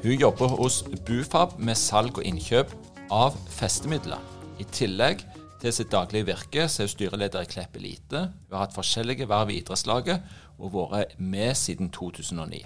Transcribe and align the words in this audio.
Hun 0.00 0.16
jobber 0.16 0.48
hos 0.56 0.78
Bufab 1.04 1.58
med 1.60 1.76
salg 1.76 2.16
og 2.16 2.24
innkjøp 2.24 2.70
av 3.12 3.34
festemidler. 3.52 4.22
I 4.56 4.64
tillegg 4.72 5.26
til 5.60 5.74
sitt 5.76 5.90
daglige 5.92 6.24
virke 6.30 6.64
så 6.72 6.80
er 6.80 6.88
hun 6.88 6.92
styreleder 6.94 7.44
i 7.44 7.50
Klepp 7.50 7.76
Elite. 7.76 8.22
Hun 8.48 8.56
har 8.56 8.64
hatt 8.64 8.78
forskjellige 8.78 9.28
verv 9.28 9.52
i 9.52 9.58
idrettslaget 9.60 10.24
og 10.56 10.72
vært 10.72 11.12
med 11.20 11.52
siden 11.52 11.92
2009. 11.92 12.62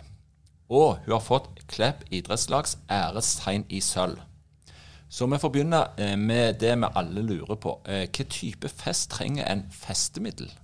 Og 0.70 1.02
hun 1.02 1.16
har 1.16 1.26
fått 1.26 1.50
Klepp 1.66 2.06
idrettslags 2.14 2.76
ærestegn 2.86 3.66
i 3.66 3.82
sølv. 3.82 4.22
Så 5.10 5.26
vi 5.26 5.42
får 5.42 5.54
begynne 5.56 5.84
eh, 5.98 6.14
med 6.14 6.62
det 6.62 6.76
vi 6.78 6.94
alle 7.02 7.26
lurer 7.34 7.58
på. 7.58 7.80
Hvilken 7.82 8.30
hva 8.30 8.38
type 8.38 8.74
fest 8.78 9.10
trenger 9.10 9.50
en 9.50 9.66
festemiddel? 9.74 10.54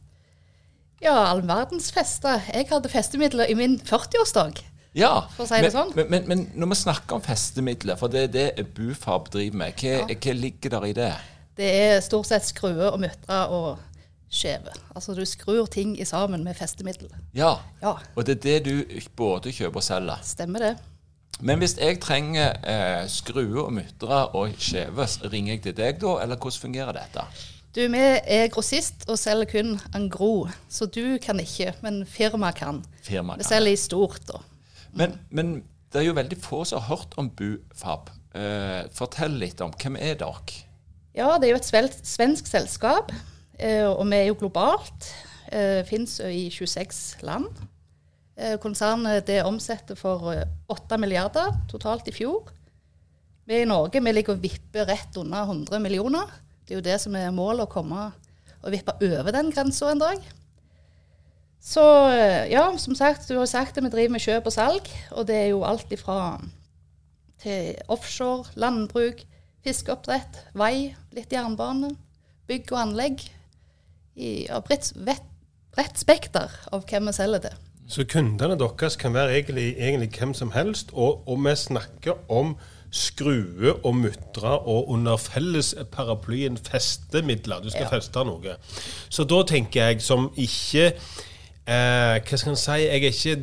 Ja, 1.02 1.18
all 1.32 1.42
verdens 1.48 1.90
fester. 1.90 2.46
Jeg 2.54 2.70
hadde 2.70 2.94
festemidler 2.94 3.50
i 3.50 3.58
min 3.58 3.80
40-årsdag. 3.82 4.69
Ja, 4.96 5.12
for 5.36 5.46
å 5.46 5.48
si 5.50 5.60
det 5.62 5.70
sånn. 5.70 5.92
Men, 5.94 6.08
men, 6.10 6.24
men, 6.26 6.40
når 6.58 6.72
vi 6.72 6.78
snakker 6.80 7.18
om 7.20 7.22
festemidler, 7.22 7.98
for 8.00 8.10
det 8.10 8.24
er 8.26 8.32
det 8.34 8.64
Bufab 8.74 9.30
driver 9.30 9.60
med, 9.62 9.76
hva, 9.78 10.00
ja. 10.02 10.16
hva 10.16 10.34
ligger 10.34 10.74
der 10.74 10.88
i 10.88 10.96
det? 10.96 11.12
Det 11.60 11.70
er 11.84 12.00
stort 12.02 12.30
sett 12.30 12.48
skruer 12.48 12.88
og 12.90 12.98
møtre 13.02 13.44
og 13.54 13.68
skjeve. 14.30 14.74
Altså 14.94 15.14
du 15.14 15.22
skrur 15.26 15.68
ting 15.70 15.94
i 16.00 16.06
sammen 16.08 16.42
med 16.46 16.58
festemiddel. 16.58 17.10
Ja. 17.36 17.56
ja. 17.82 17.96
og 18.14 18.26
det 18.26 18.38
er 18.38 18.42
det 18.46 18.58
du 18.66 19.00
både 19.18 19.54
kjøper 19.54 19.82
og 19.82 19.86
selger? 19.86 20.26
Stemmer 20.26 20.66
det. 20.66 20.74
Men 21.40 21.62
hvis 21.62 21.76
jeg 21.78 22.00
trenger 22.02 22.58
eh, 22.68 23.06
skruer 23.08 23.62
og 23.64 23.72
mutre 23.72 24.26
og 24.36 24.58
skjeve, 24.60 25.06
ringer 25.32 25.54
jeg 25.54 25.62
til 25.64 25.78
deg 25.78 26.02
da, 26.02 26.18
eller 26.24 26.36
hvordan 26.36 26.64
fungerer 26.66 26.98
dette? 26.98 27.24
Du, 27.70 27.84
Vi 27.86 28.02
er 28.02 28.48
grossist 28.50 29.06
og 29.08 29.18
selger 29.18 29.46
kun 29.52 29.76
en 29.94 30.08
gro, 30.10 30.48
så 30.68 30.88
du 30.90 31.18
kan 31.22 31.38
ikke, 31.40 31.72
men 31.84 32.02
firmaet 32.04 32.58
kan. 32.58 32.82
Firma 33.06 33.36
kan. 33.36 33.44
Vi 33.44 33.46
selger 33.46 33.72
i 33.72 33.78
stort. 33.78 34.26
da. 34.26 34.42
Men, 34.96 35.18
men, 35.30 35.60
det 35.90 36.00
er 36.00 36.06
jo 36.06 36.14
veldig 36.14 36.38
få 36.38 36.62
som 36.68 36.78
har 36.78 36.94
hørt 36.94 37.16
om 37.18 37.30
Bufab. 37.34 38.12
Eh, 38.34 38.84
fortell 38.94 39.40
litt 39.40 39.58
om 39.64 39.72
hvem 39.74 39.96
er 39.98 40.14
dere? 40.20 40.60
Ja, 41.18 41.32
det 41.34 41.48
er 41.48 41.56
jo 41.56 41.58
et 41.58 42.06
svensk 42.06 42.46
selskap, 42.46 43.10
eh, 43.58 43.88
og 43.88 44.04
vi 44.06 44.20
er 44.20 44.28
jo 44.28 44.38
globalt. 44.38 45.10
Eh, 45.50 45.82
Fins 45.88 46.20
i 46.22 46.46
26 46.54 47.24
land. 47.26 47.48
Eh, 48.38 48.54
konsernet 48.62 49.26
det 49.26 49.42
omsetter 49.42 49.98
for 49.98 50.30
8 50.70 50.98
milliarder 51.02 51.58
totalt 51.68 52.06
i 52.06 52.14
fjor. 52.14 52.52
Vi 53.50 53.64
i 53.64 53.66
Norge 53.66 53.98
vi 53.98 54.12
ligger 54.14 54.36
og 54.36 54.44
vipper 54.44 54.86
rett 54.86 55.16
under 55.18 55.42
100 55.42 55.82
millioner. 55.82 56.30
Det 56.62 56.76
er 56.76 56.78
jo 56.78 56.86
det 56.86 57.00
som 57.02 57.16
er 57.18 57.32
målet, 57.34 57.66
å 57.66 57.72
komme 57.72 58.12
og 58.60 58.70
vippe 58.70 58.94
over 59.02 59.34
den 59.34 59.50
grensa 59.50 59.90
en 59.90 60.02
dag. 60.02 60.22
Så 61.60 61.82
ja, 62.48 62.64
som 62.80 62.96
sagt, 62.96 63.28
du 63.28 63.36
har 63.36 63.48
sagt 63.48 63.76
det, 63.76 63.84
vi 63.84 63.92
driver 63.92 64.14
med 64.16 64.24
kjøp 64.24 64.48
og 64.48 64.54
salg. 64.54 64.88
Og 65.12 65.26
det 65.28 65.36
er 65.36 65.50
jo 65.52 65.64
alt 65.68 65.92
ifra 65.92 66.40
til 67.40 67.76
offshore, 67.88 68.48
landbruk, 68.60 69.22
fiskeoppdrett, 69.64 70.40
vei, 70.56 70.92
litt 71.16 71.32
jernbane, 71.32 71.92
bygg 72.48 72.72
og 72.72 72.82
anlegg. 72.86 73.24
I 74.20 74.46
ja, 74.48 74.60
bredt, 74.64 74.92
bredt 74.96 76.00
spekter 76.00 76.52
av 76.72 76.84
hvem 76.88 77.08
vi 77.08 77.16
selger 77.16 77.44
til. 77.46 77.60
Så 77.90 78.04
kundene 78.06 78.54
deres 78.58 78.96
kan 79.00 79.14
være 79.16 79.34
egentlig, 79.38 79.72
egentlig 79.78 80.12
hvem 80.14 80.34
som 80.36 80.52
helst, 80.54 80.92
og, 80.92 81.24
og, 81.26 81.40
vi 81.44 81.56
snakker 81.58 82.20
om 82.30 82.54
skrue 82.90 83.72
og 83.86 83.96
mutre 83.98 84.52
og 84.58 84.90
under 84.90 85.18
felles 85.18 85.72
paraplyen 85.92 86.58
festemidler. 86.58 87.62
Du 87.62 87.70
skal 87.70 87.86
ja. 87.86 87.90
feste 87.90 88.24
noe. 88.26 88.56
Så 89.10 89.26
da 89.30 89.42
tenker 89.46 89.90
jeg 89.90 90.02
som 90.02 90.30
ikke 90.38 90.92
eh, 91.70 92.18
Hva 92.26 92.40
skal 92.40 92.54
en 92.54 92.60
si? 92.60 92.78
Jeg 92.84 93.00
er 93.00 93.14
ikke 93.14 93.36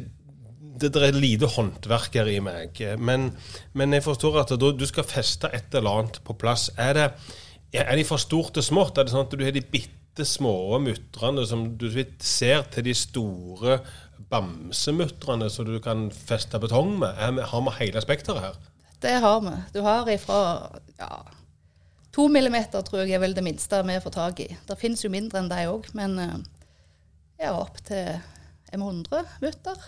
det, 0.77 0.93
det 0.93 1.03
er 1.07 1.17
lite 1.17 1.49
håndverker 1.49 2.29
i 2.29 2.39
meg. 2.43 2.79
Men, 3.01 3.31
men 3.77 3.95
jeg 3.95 4.05
forstår 4.05 4.41
at 4.43 4.55
du, 4.59 4.69
du 4.77 4.85
skal 4.89 5.07
feste 5.07 5.49
et 5.53 5.73
eller 5.77 6.03
annet 6.03 6.19
på 6.25 6.35
plass. 6.38 6.69
Er, 6.77 6.97
det, 6.97 7.07
er 7.81 7.95
de 7.97 8.05
for 8.07 8.21
stort 8.21 8.53
til 8.57 8.65
smått? 8.65 8.97
Er 8.97 9.07
det 9.07 9.15
sånn 9.15 9.25
at 9.25 9.33
du 9.33 9.45
har 9.45 9.55
de 9.55 9.63
bitte 9.65 10.25
små 10.25 10.77
mutrene 10.81 11.45
som 11.49 11.69
du 11.77 11.88
ser 12.21 12.67
til 12.73 12.88
de 12.88 12.93
store 12.97 13.79
bamsemutrene 14.29 15.49
som 15.53 15.67
du 15.67 15.77
kan 15.83 16.07
feste 16.11 16.59
betong 16.61 16.97
med? 17.01 17.17
Har 17.51 17.65
vi 17.65 17.77
hele 17.81 18.03
spekteret 18.03 18.45
her? 18.45 18.61
Det 19.01 19.17
har 19.21 19.41
vi. 19.45 19.55
Du 19.73 19.81
har 19.85 20.09
ifra 20.09 20.39
ja, 20.97 21.11
to 22.13 22.27
millimeter 22.33 22.81
tror 22.85 23.03
jeg 23.03 23.13
er 23.13 23.21
vel 23.21 23.35
det 23.38 23.45
minste 23.45 23.83
vi 23.85 23.97
får 24.01 24.15
tak 24.15 24.45
i. 24.45 24.49
Det 24.67 24.79
finnes 24.79 25.03
jo 25.05 25.13
mindre 25.13 25.44
enn 25.44 25.51
de 25.51 25.67
òg, 25.69 25.89
men 25.97 26.17
eh, 26.21 26.38
ja, 27.39 27.53
opp 27.53 27.79
til 27.85 28.17
M100 28.75 29.23
mutter. 29.43 29.87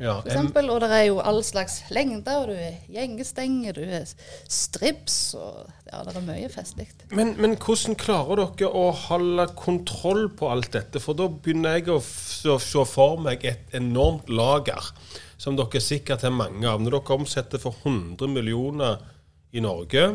Ja, 0.00 0.16
for 0.18 0.26
eksempel, 0.26 0.70
og 0.72 0.80
det 0.82 0.88
er 0.96 1.04
jo 1.06 1.18
all 1.22 1.42
slags 1.46 1.82
lengder. 1.94 2.42
og 2.42 2.48
Du 2.50 2.56
er 2.56 2.80
gjengestenger, 2.90 3.76
du 3.76 3.82
er 3.84 4.08
strips 4.50 5.34
og 5.38 5.68
Ja, 5.92 6.00
det 6.06 6.16
er 6.16 6.24
mye 6.24 6.48
festlig. 6.48 6.88
Men, 7.12 7.34
men, 7.36 7.58
hvordan 7.60 7.98
klarer 8.00 8.40
dere 8.40 8.70
å 8.72 8.86
holde 8.96 9.46
kontroll 9.58 10.30
på 10.32 10.48
alt 10.48 10.72
dette? 10.72 11.02
For 11.04 11.14
da 11.18 11.28
begynner 11.28 11.76
jeg 11.76 11.92
å 11.92 12.00
se 12.00 12.86
for 12.88 13.20
meg 13.20 13.44
et 13.44 13.76
enormt 13.76 14.32
lager, 14.32 14.88
som 15.36 15.58
dere 15.58 15.84
sikkert 15.84 16.24
har 16.24 16.32
mange 16.34 16.64
av. 16.66 16.80
Når 16.80 16.96
dere 16.96 17.20
omsetter 17.20 17.62
for 17.62 17.76
100 17.84 18.32
millioner 18.32 19.04
i 19.52 19.60
Norge, 19.60 20.08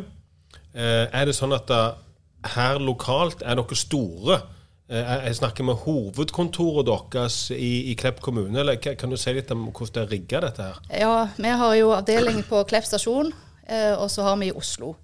eh, 0.73 1.05
er 1.05 1.29
det 1.29 1.37
sånn 1.37 1.53
at 1.55 1.69
det, 1.69 1.83
her 2.57 2.81
lokalt 2.81 3.45
er 3.45 3.61
dere 3.61 3.77
store? 3.77 4.41
Eh, 4.89 5.25
jeg 5.25 5.35
snakker 5.35 5.65
med 5.67 5.81
hovedkontoret 5.83 6.87
deres 6.87 7.49
i, 7.51 7.91
i 7.91 7.95
Klepp 7.99 8.21
kommune. 8.23 8.59
eller 8.59 8.75
Kan 8.79 9.11
du 9.11 9.17
si 9.19 9.33
litt 9.35 9.51
om 9.51 9.65
hvordan 9.67 9.93
det 9.93 10.03
er 10.03 10.11
rigga, 10.13 10.39
dette 10.45 10.67
her? 10.69 10.77
Ja, 11.01 11.15
Vi 11.35 11.49
har 11.61 11.73
jo 11.75 11.91
avdeling 11.91 12.39
på 12.47 12.61
Klepp 12.69 12.87
stasjon, 12.87 13.33
eh, 13.67 13.93
og 13.99 14.07
så 14.11 14.23
har 14.23 14.37
vi 14.39 14.47
i 14.47 14.55
Oslo. 14.55 14.95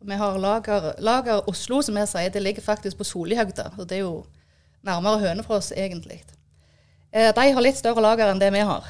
Vi 0.00 0.16
har 0.16 0.38
lager, 0.38 0.94
lager 1.04 1.48
Oslo, 1.48 1.82
som 1.82 1.96
jeg 1.96 2.08
sier. 2.08 2.30
Det 2.32 2.42
ligger 2.42 2.62
faktisk 2.62 2.96
på 2.96 3.04
Solihøgda. 3.04 3.72
og 3.78 3.88
Det 3.88 3.98
er 3.98 4.06
jo 4.06 4.24
nærmere 4.84 5.18
Hønefoss, 5.18 5.72
egentlig. 5.76 6.22
Eh, 7.12 7.32
de 7.34 7.52
har 7.52 7.60
litt 7.60 7.76
større 7.76 8.00
lager 8.00 8.30
enn 8.30 8.40
det 8.40 8.52
vi 8.52 8.64
har. 8.64 8.84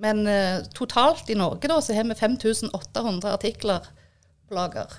Men 0.00 0.26
totalt 0.74 1.30
i 1.30 1.34
Norge 1.34 1.68
da, 1.68 1.78
så 1.80 1.94
har 1.94 2.04
vi 2.04 2.14
5800 2.14 3.32
artikler 3.32 3.86
på 4.48 4.54
lager. 4.54 4.92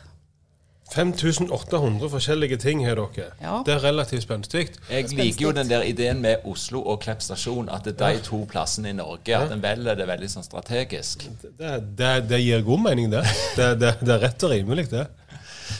5800 0.91 2.09
forskjellige 2.11 2.57
ting 2.59 2.81
har 2.83 2.99
dere. 2.99 3.29
Ja. 3.39 3.61
Det 3.65 3.73
er 3.77 3.83
relativt 3.83 4.25
spenstig. 4.25 4.65
Jeg 4.89 5.07
liker 5.15 5.45
jo 5.45 5.51
den 5.55 5.69
der 5.69 5.85
ideen 5.87 6.19
med 6.21 6.43
Oslo 6.45 6.81
og 6.83 6.99
Klepp 7.05 7.23
stasjon, 7.23 7.69
at 7.71 7.87
det 7.87 7.95
er 7.95 8.17
de 8.17 8.25
to 8.25 8.41
plassene 8.49 8.91
i 8.91 8.97
Norge. 8.97 9.37
At 9.37 9.53
en 9.55 9.63
velger 9.63 9.95
det 9.95 10.07
veldig 10.09 10.29
sånn 10.33 10.47
strategisk. 10.47 11.23
Det, 11.41 11.77
det, 11.97 12.11
det, 12.27 12.41
gir 12.43 12.65
god 12.67 12.83
mening, 12.89 13.11
det. 13.13 13.23
Det, 13.55 13.93
er 14.03 14.19
rett 14.25 14.43
og 14.43 14.51
rimelig, 14.51 14.89
det. 14.91 15.05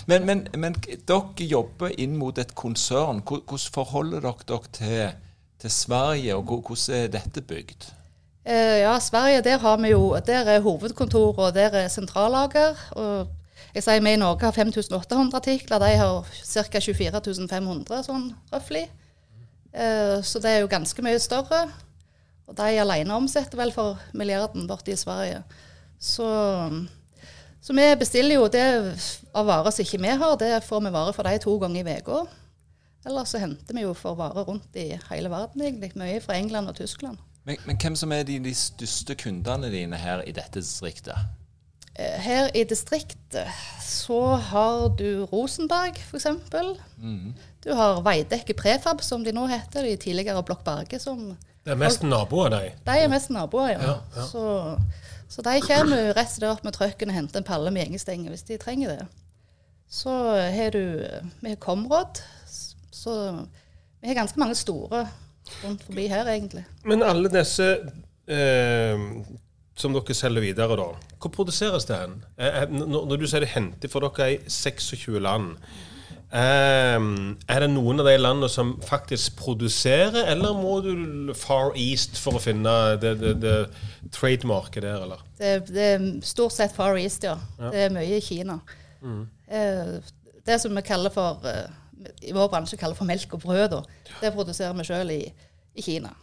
Men, 0.08 0.24
men, 0.26 0.46
men, 0.56 0.78
dere 0.80 1.48
jobber 1.50 1.92
inn 2.00 2.16
mot 2.20 2.40
et 2.40 2.56
konsern. 2.56 3.20
Hvordan 3.28 3.68
forholder 3.76 4.24
dere 4.24 4.48
dere 4.48 4.72
til, 4.80 5.18
til 5.60 5.76
Sverige, 5.76 6.40
og 6.40 6.48
hvordan 6.48 7.02
er 7.02 7.12
dette 7.18 7.44
bygd? 7.44 7.92
Eh, 8.48 8.80
ja, 8.86 8.96
Sverige, 9.04 9.44
der 9.46 9.60
har 9.62 9.78
vi 9.78 9.92
jo 9.92 10.18
Der 10.26 10.48
er 10.56 10.64
hovedkontor, 10.64 11.38
og 11.38 11.54
der 11.54 11.76
er 11.84 11.88
sentrallager. 11.88 12.80
og 12.92 13.41
jeg 13.76 13.84
sier 13.86 14.02
Vi 14.04 14.14
i 14.14 14.20
Norge 14.20 14.48
har 14.48 14.56
5800 14.56 15.38
artikler, 15.38 15.80
de 15.80 15.94
har 16.00 16.26
ca. 16.28 16.82
24 16.82 17.48
500 17.50 18.04
sånn 18.08 18.28
røftlig. 18.52 18.88
Eh, 19.72 20.18
så 20.24 20.42
det 20.44 20.52
er 20.52 20.64
jo 20.64 20.72
ganske 20.72 21.06
mye 21.06 21.20
større. 21.20 21.64
Og 22.52 22.58
de 22.58 22.82
alene 22.84 23.16
omsetter 23.16 23.60
vel 23.60 23.72
for 23.72 24.00
milliarden 24.18 24.68
borte 24.68 24.92
i 24.92 25.00
Sverige. 25.00 25.44
Så 26.00 26.28
Så 27.62 27.74
vi 27.78 27.84
bestiller 27.96 28.36
jo 28.36 28.48
det 28.50 28.64
av 29.38 29.46
varer 29.46 29.70
som 29.70 29.86
ikke 29.86 30.02
vi 30.02 30.14
har, 30.18 30.38
det 30.38 30.64
får 30.66 30.80
vi 30.82 30.92
varer 30.92 31.14
for 31.14 31.24
de 31.24 31.38
to 31.38 31.60
ganger 31.62 31.86
i 31.86 31.98
uka. 32.02 32.24
Eller 33.06 33.26
så 33.26 33.38
henter 33.38 33.76
vi 33.78 33.84
jo 33.84 33.94
for 33.94 34.18
varer 34.18 34.48
rundt 34.48 34.76
i 34.76 34.98
hele 35.12 35.30
verden, 35.30 35.62
egentlig. 35.62 35.92
Mye 35.96 36.22
fra 36.22 36.40
England 36.40 36.70
og 36.70 36.76
Tyskland. 36.76 37.18
Men, 37.46 37.58
men 37.66 37.78
hvem 37.78 37.96
som 37.96 38.12
er 38.12 38.24
de, 38.24 38.40
de 38.40 38.54
største 38.56 39.16
kundene 39.16 39.70
dine 39.70 39.98
her 39.98 40.22
i 40.26 40.34
dette 40.34 40.62
distriktet? 40.62 41.18
Eh, 42.00 42.18
Her 42.24 42.50
i 42.56 42.64
distriktet 42.64 43.48
så 43.84 44.36
har 44.36 44.90
du 44.98 45.26
Rosenberg, 45.32 45.98
f.eks. 46.00 46.28
Mm. 46.98 47.34
Du 47.64 47.72
har 47.78 48.02
Veidekke 48.06 48.54
Prefab, 48.58 49.02
som 49.04 49.24
de 49.24 49.34
nå 49.36 49.46
heter. 49.52 49.84
De 49.86 49.96
tidligere 50.00 50.44
Blokk 50.44 50.64
Berge, 50.66 51.00
som 51.00 51.38
Det 51.66 51.72
er 51.76 51.78
mest 51.78 52.04
naboer, 52.04 52.50
de. 52.50 52.62
De 52.88 52.98
er 53.04 53.10
mest 53.12 53.30
naboer, 53.30 53.76
ja. 53.76 53.82
Ja, 53.82 53.96
ja. 54.16 54.28
Så, 54.32 54.78
så 55.30 55.44
de 55.46 55.58
kommer 55.62 56.00
jo 56.08 56.14
rett 56.18 56.32
slett 56.32 56.50
opp 56.50 56.64
med 56.66 56.74
trøkken 56.74 57.12
og 57.12 57.16
henter 57.20 57.42
en 57.44 57.48
palle 57.48 57.72
med 57.72 57.86
gjengestenger 57.86 58.34
hvis 58.34 58.48
de 58.48 58.58
trenger 58.62 58.96
det. 58.96 59.06
Så 59.92 60.10
har 60.56 60.72
du 60.74 61.04
Vi 61.44 61.50
har 61.52 61.60
Comrod, 61.62 62.24
så 62.92 63.14
vi 64.02 64.08
har 64.08 64.16
ganske 64.18 64.40
mange 64.40 64.56
store 64.56 65.04
rundt 65.66 65.84
forbi 65.84 66.08
her, 66.08 66.26
egentlig. 66.32 66.64
Men 66.88 67.04
alle 67.04 67.30
disse 67.30 67.68
eh, 68.28 68.98
som 69.82 69.96
dere 69.96 70.16
selger 70.18 70.44
videre, 70.44 70.78
da, 70.80 70.90
hvor 71.22 71.34
produseres 71.34 71.88
det 71.90 71.98
hen? 71.98 72.20
Eh, 72.38 72.62
eh, 72.64 72.70
Når, 72.72 73.16
du 73.18 73.26
sier 73.28 73.44
det 73.44 73.54
henter 73.56 73.92
for 73.92 74.06
dere 74.06 74.28
er 74.28 74.36
i 74.36 74.52
26 74.52 75.18
land, 75.24 75.56
eh, 76.30 77.08
er 77.56 77.66
det 77.66 77.70
noen 77.74 78.04
av 78.04 78.10
de 78.10 78.16
landene 78.20 78.52
som 78.52 78.76
faktisk 78.86 79.36
produserer, 79.42 80.24
eller 80.36 80.56
må 80.58 80.78
du 80.86 81.34
far 81.38 81.76
east 81.80 82.20
for 82.22 82.38
å 82.38 82.44
finne 82.44 82.76
det, 83.02 83.16
det, 83.22 83.36
det 83.42 83.58
trademarket 84.14 84.86
der, 84.86 85.04
eller? 85.08 85.28
Det, 85.42 85.54
det 85.72 85.92
er 85.96 86.08
stort 86.26 86.56
sett 86.56 86.76
Far 86.78 87.00
East, 87.02 87.26
ja. 87.26 87.38
Det 87.72 87.88
er 87.88 87.94
mye 87.94 88.18
i 88.20 88.24
Kina. 88.24 88.62
Mm. 89.02 89.24
det 90.46 90.60
som 90.62 90.76
vi 90.78 90.82
kaller 90.86 91.10
for 91.10 91.42
eh, 91.50 91.72
i 92.22 92.34
vår 92.36 92.52
bransje 92.52 92.78
kaller 92.78 92.98
for 92.98 93.10
melk 93.10 93.34
og 93.34 93.42
brød, 93.42 93.74
da, 93.74 93.80
det 94.22 94.34
produserer 94.36 94.76
vi 94.78 94.86
sjøl 94.86 95.14
i, 95.14 95.24
i 95.74 95.86
Kina. 95.86 96.14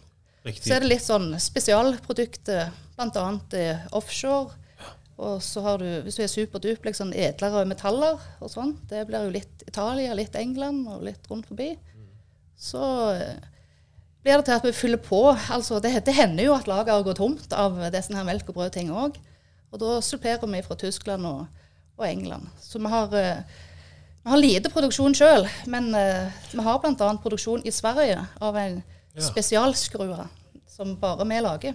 Riktig. 0.47 0.69
Så 0.69 0.77
er 0.77 0.85
det 0.85 0.91
litt 0.93 1.05
sånn 1.05 1.33
spesialprodukter, 1.43 2.71
bl.a. 2.99 3.27
Eh, 3.59 3.85
offshore. 3.97 4.57
Og 5.19 5.41
så 5.43 5.63
har 5.65 5.81
du, 5.83 5.87
hvis 6.05 6.15
du 6.15 6.23
er 6.23 6.31
superduplex, 6.31 7.01
sånn 7.01 7.15
edlere 7.19 7.65
metaller 7.67 8.21
og 8.39 8.51
sånn. 8.53 8.77
Det 8.91 9.01
blir 9.09 9.25
jo 9.27 9.33
litt 9.35 9.65
Italia, 9.67 10.13
litt 10.15 10.37
England 10.39 10.85
og 10.93 11.03
litt 11.09 11.25
rundt 11.31 11.49
forbi. 11.51 11.73
Så 12.59 12.83
eh, 13.17 13.39
blir 14.23 14.39
det 14.39 14.47
til 14.47 14.59
at 14.59 14.67
vi 14.69 14.75
fyller 14.77 15.03
på. 15.03 15.25
Altså, 15.55 15.81
det, 15.83 15.95
det 16.07 16.15
hender 16.15 16.47
jo 16.47 16.55
at 16.55 16.69
lageret 16.71 17.07
går 17.09 17.19
tomt 17.19 17.55
av 17.55 17.81
disse 17.95 18.15
her 18.15 18.27
melk- 18.29 18.51
og 18.53 18.61
brødting 18.61 18.93
òg. 18.95 19.19
Og 19.73 19.83
da 19.83 19.97
supplerer 20.05 20.47
vi 20.49 20.63
fra 20.65 20.79
Tyskland 20.81 21.27
og, 21.29 21.49
og 21.99 22.07
England. 22.07 22.47
Så 22.63 22.79
vi 22.79 22.93
har, 22.95 23.19
eh, 23.19 23.43
vi 24.23 24.31
har 24.33 24.41
lite 24.45 24.71
produksjon 24.71 25.19
sjøl, 25.19 25.49
men 25.67 25.91
eh, 25.99 26.31
vi 26.55 26.63
har 26.63 26.79
bl.a. 26.85 27.11
produksjon 27.23 27.67
i 27.67 27.75
Sverige 27.75 28.23
av 28.41 28.57
en 28.63 28.79
Ja. 29.19 29.25
spesialskrue 29.27 30.29
som 30.71 30.93
bare 31.01 31.25
vi 31.27 31.39
lager. 31.43 31.75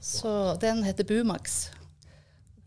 Så 0.00 0.56
den 0.60 0.84
heter 0.84 1.04
Bumax. 1.04 1.70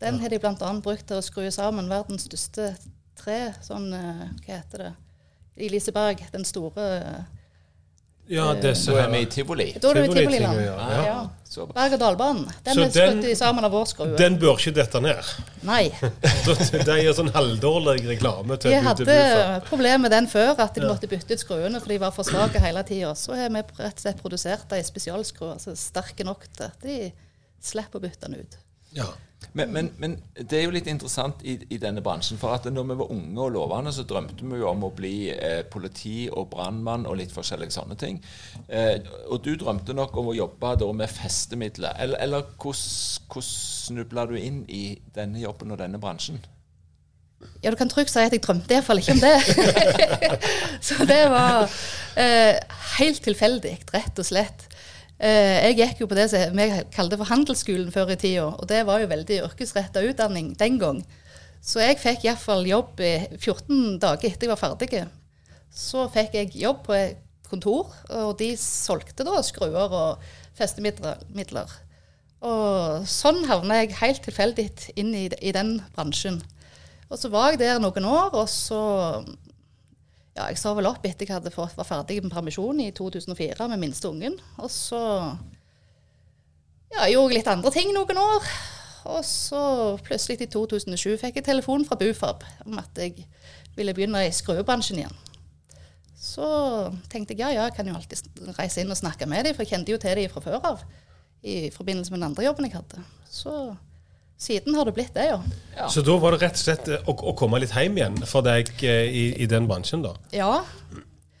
Den 0.00 0.20
har 0.20 0.28
de 0.28 0.38
bl.a. 0.38 0.72
brukt 0.82 1.06
til 1.08 1.18
å 1.18 1.24
skru 1.24 1.46
sammen 1.54 1.90
verdens 1.90 2.26
største 2.28 2.74
tre, 3.18 3.54
sånn 3.64 3.88
eh, 3.94 4.26
Hva 4.44 4.58
heter 4.58 4.84
det? 4.84 4.92
I 5.54 5.70
Liseberg, 5.70 6.22
den 6.34 6.46
store 6.46 6.86
Ja, 8.32 8.54
disse 8.56 8.92
er 8.96 9.10
vi 9.12 9.18
i 9.20 9.26
tivoli. 9.28 9.66
Da 9.76 9.90
er 9.90 9.94
du 9.94 10.00
i 10.00 10.08
Tivoli-tinga, 10.08 10.52
Tivoliland. 10.54 10.60
ja. 10.64 11.02
Ja. 11.04 11.16
Så, 11.54 11.66
Berg-og-dal-banen. 11.70 12.46
Den 12.64 12.74
Så 12.74 12.80
er 12.80 12.88
den- 12.88 13.18
skutt 13.20 13.30
i 13.30 13.34
sammen 13.38 13.64
av 13.64 13.70
vår 13.70 13.84
skrue. 13.86 14.16
Den 14.18 14.38
bør 14.40 14.56
ikke 14.58 14.72
dette 14.74 15.00
ned. 15.04 15.28
Nei. 15.62 15.90
De 16.88 16.96
gjør 17.04 17.14
sånn 17.14 17.30
halvdårlig 17.34 18.06
reklame 18.08 18.56
til 18.58 18.72
Vi 18.72 18.80
hadde 18.82 19.60
problemer 19.68 19.98
med 20.06 20.10
den 20.10 20.26
før, 20.26 20.58
at 20.58 20.74
de 20.74 20.80
måtte 20.88 21.06
bytte 21.06 21.34
ut 21.36 21.44
skruene 21.44 21.78
for 21.80 21.88
de 21.92 21.98
var 22.00 22.10
for 22.16 22.24
svake 22.26 22.58
hele 22.64 22.82
tida. 22.82 23.12
Så 23.14 23.36
har 23.36 23.48
vi 23.52 23.62
rett 23.78 23.94
og 23.94 24.00
slett 24.06 24.22
produsert 24.24 24.66
de 24.72 24.80
spesialskruer 24.82 25.60
som 25.60 25.72
er 25.72 25.76
sterke 25.76 26.24
nok 26.26 26.48
til 26.56 26.64
at 26.64 26.80
de 26.82 27.12
slipper 27.62 28.00
å 28.00 28.02
bytte 28.08 28.26
den 28.26 28.40
ut. 28.40 28.56
Ja. 28.94 29.06
men, 29.52 29.72
men, 29.72 29.90
men 29.98 30.14
det 30.34 30.58
er 30.58 30.64
jo 30.64 30.72
litt 30.74 30.86
interessant 30.90 31.42
i, 31.46 31.56
i 31.70 31.78
denne 31.82 32.02
bransjen. 32.02 32.38
For 32.40 32.54
at 32.54 32.68
når 32.70 32.88
vi 32.90 32.96
var 33.02 33.12
unge 33.14 33.42
og 33.42 33.52
lovende, 33.56 33.92
så 33.94 34.06
drømte 34.08 34.46
vi 34.46 34.60
jo 34.60 34.70
om 34.70 34.86
å 34.86 34.92
bli 34.94 35.14
eh, 35.34 35.60
politi 35.70 36.28
og 36.30 36.48
brannmann 36.54 37.06
og 37.10 37.18
litt 37.20 37.34
forskjellige 37.34 37.76
sånne 37.76 37.98
ting. 38.00 38.22
Eh, 38.68 38.96
og 39.28 39.44
du 39.46 39.54
drømte 39.60 39.96
nok 39.96 40.16
om 40.20 40.32
å 40.32 40.38
jobbe 40.38 40.74
da 40.80 40.90
med 40.96 41.12
festemidler. 41.12 41.94
Eller, 41.98 42.22
eller 42.24 42.50
hvordan 42.56 43.48
snubla 43.50 44.26
du 44.30 44.36
inn 44.40 44.64
i 44.68 44.86
denne 45.14 45.42
jobben 45.42 45.74
og 45.74 45.82
denne 45.82 46.00
bransjen? 46.02 46.42
Ja, 47.62 47.70
du 47.70 47.76
kan 47.76 47.88
trygt 47.88 48.12
si 48.12 48.20
at 48.20 48.32
jeg 48.32 48.42
drømte 48.44 48.76
iallfall 48.76 49.00
ikke 49.00 49.14
om 49.16 49.22
det. 49.22 49.36
så 50.86 51.06
det 51.08 51.22
var 51.32 51.66
eh, 52.20 52.60
helt 52.98 53.22
tilfeldig, 53.24 53.74
rett 53.94 54.20
og 54.20 54.28
slett. 54.28 54.66
Eh, 55.22 55.60
jeg 55.68 55.76
gikk 55.78 56.00
jo 56.02 56.08
på 56.10 56.16
det 56.18 56.26
som 56.32 56.56
vi 56.58 56.66
kalte 56.94 57.18
for 57.20 57.30
handelsskolen 57.30 57.92
før 57.94 58.14
i 58.14 58.18
tida, 58.18 58.48
og 58.50 58.66
det 58.70 58.82
var 58.88 59.02
jo 59.02 59.10
veldig 59.12 59.42
yrkesretta 59.46 60.02
utdanning 60.08 60.54
den 60.58 60.80
gang. 60.80 61.04
Så 61.64 61.80
jeg 61.80 62.00
fikk 62.02 62.26
iallfall 62.26 62.66
jobb 62.68 62.98
14 63.00 64.00
dager 64.02 64.28
etter 64.28 64.48
jeg 64.48 64.52
var 64.52 64.60
ferdig. 64.60 65.04
Så 65.72 66.08
fikk 66.12 66.34
jeg 66.36 66.56
jobb 66.60 66.82
på 66.88 66.96
et 66.98 67.22
kontor, 67.48 67.92
og 68.10 68.34
de 68.40 68.50
solgte 68.58 69.24
da 69.26 69.38
skruer 69.46 69.92
og 69.94 70.24
festemidler. 70.58 71.70
Og 72.44 73.06
sånn 73.08 73.46
havna 73.48 73.80
jeg 73.80 73.96
helt 74.02 74.24
tilfeldig 74.26 74.68
inn 75.00 75.14
i, 75.16 75.28
i 75.40 75.54
den 75.56 75.78
bransjen. 75.94 76.42
Og 77.08 77.20
så 77.20 77.30
var 77.32 77.52
jeg 77.52 77.62
der 77.62 77.80
noen 77.80 78.04
år, 78.08 78.34
og 78.36 78.48
så 78.50 78.80
Ja, 80.34 80.48
jeg 80.50 80.58
sa 80.58 80.72
vel 80.74 80.88
opp 80.90 81.04
etter 81.06 81.28
jeg 81.28 81.36
hadde 81.36 81.52
var 81.54 81.86
ferdig 81.86 82.18
med 82.24 82.32
permisjon 82.34 82.80
i 82.82 82.90
2004 82.94 83.68
med 83.70 83.82
minste 83.82 84.10
ungen. 84.10 84.34
Og 84.58 84.70
så 84.72 85.00
ja, 86.94 87.06
gjorde 87.10 87.34
jeg 87.34 87.38
litt 87.38 87.52
andre 87.52 87.70
ting 87.74 87.92
noen 87.94 88.18
år. 88.18 88.48
Og 89.14 89.20
så 89.28 89.60
plutselig 90.02 90.40
i 90.42 90.50
2007 90.50 91.20
fikk 91.20 91.38
jeg 91.38 91.46
telefon 91.46 91.84
fra 91.86 91.98
Bufab 92.00 92.42
om 92.64 92.80
at 92.80 92.98
jeg 92.98 93.28
ville 93.76 93.94
begynne 93.94 94.24
i 94.26 94.34
skruebransjen 94.34 95.02
igjen. 95.02 95.22
Så 96.24 96.46
tenkte 97.12 97.34
jeg 97.34 97.42
ja, 97.44 97.50
ja, 97.52 97.64
jeg 97.68 97.76
kan 97.76 97.88
jo 97.90 97.94
alltid 97.94 98.54
reise 98.56 98.80
inn 98.80 98.90
og 98.90 98.98
snakke 98.98 99.28
med 99.28 99.44
dem, 99.44 99.54
for 99.54 99.62
jeg 99.62 99.74
kjente 99.74 99.92
jo 99.92 100.00
til 100.00 100.18
dem 100.18 100.30
fra 100.32 100.42
før 100.42 100.70
av. 100.72 100.84
I 101.44 101.68
forbindelse 101.70 102.10
med 102.10 102.22
den 102.22 102.30
andre 102.30 102.46
jobben 102.46 102.66
jeg 102.66 102.78
hadde. 102.78 103.02
Så 103.28 103.52
siden 104.40 104.74
har 104.74 104.88
det 104.88 104.94
blitt 104.96 105.14
det, 105.14 105.28
ja. 105.30 105.40
Ja. 105.76 105.88
Så 105.90 106.02
da 106.04 106.16
var 106.20 106.34
det 106.34 106.42
rett 106.42 106.58
og 106.58 106.64
slett 106.64 106.88
eh, 106.90 107.04
å, 107.10 107.14
å 107.30 107.34
komme 107.38 107.60
litt 107.62 107.74
hjem 107.74 107.98
igjen 108.00 108.18
for 108.28 108.46
deg 108.46 108.70
eh, 108.82 109.06
i, 109.08 109.24
i 109.44 109.48
den 109.50 109.68
bransjen, 109.70 110.04
da? 110.04 110.14
Ja, 110.34 110.64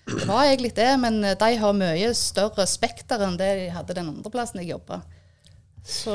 det 0.04 0.26
var 0.28 0.44
egentlig 0.44 0.74
det, 0.76 0.90
men 1.00 1.22
eh, 1.24 1.36
de 1.40 1.50
har 1.60 1.76
mye 1.76 2.12
større 2.18 2.66
spekter 2.68 3.24
enn 3.24 3.38
det 3.40 3.50
de 3.60 3.66
hadde 3.74 3.96
den 3.96 4.12
andre 4.12 4.32
plassen 4.32 4.62
jeg 4.62 4.74
jobba. 4.74 5.02
Så 5.84 6.14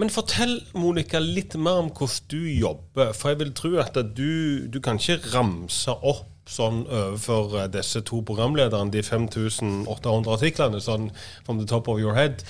Men 0.00 0.10
fortell, 0.10 0.60
Monica, 0.78 1.20
litt 1.22 1.54
mer 1.58 1.82
om 1.84 1.90
hvordan 1.94 2.30
du 2.30 2.40
jobber. 2.48 3.12
For 3.14 3.32
jeg 3.32 3.40
vil 3.42 3.52
tro 3.54 3.72
at 3.82 3.98
du, 4.16 4.66
du 4.70 4.80
kan 4.82 4.98
ikke 4.98 5.34
ramse 5.34 5.94
opp 5.94 6.29
sånn 6.48 6.82
overfor 6.86 7.56
eh, 7.60 7.68
disse 7.72 8.02
to 8.06 8.20
programlederne, 8.26 8.92
de 8.92 9.02
5800 9.04 10.32
artiklene, 10.34 10.80
sånn 10.82 11.08
from 11.46 11.60
the 11.60 11.66
top 11.68 11.88
of 11.92 12.00
your 12.00 12.16
head. 12.16 12.44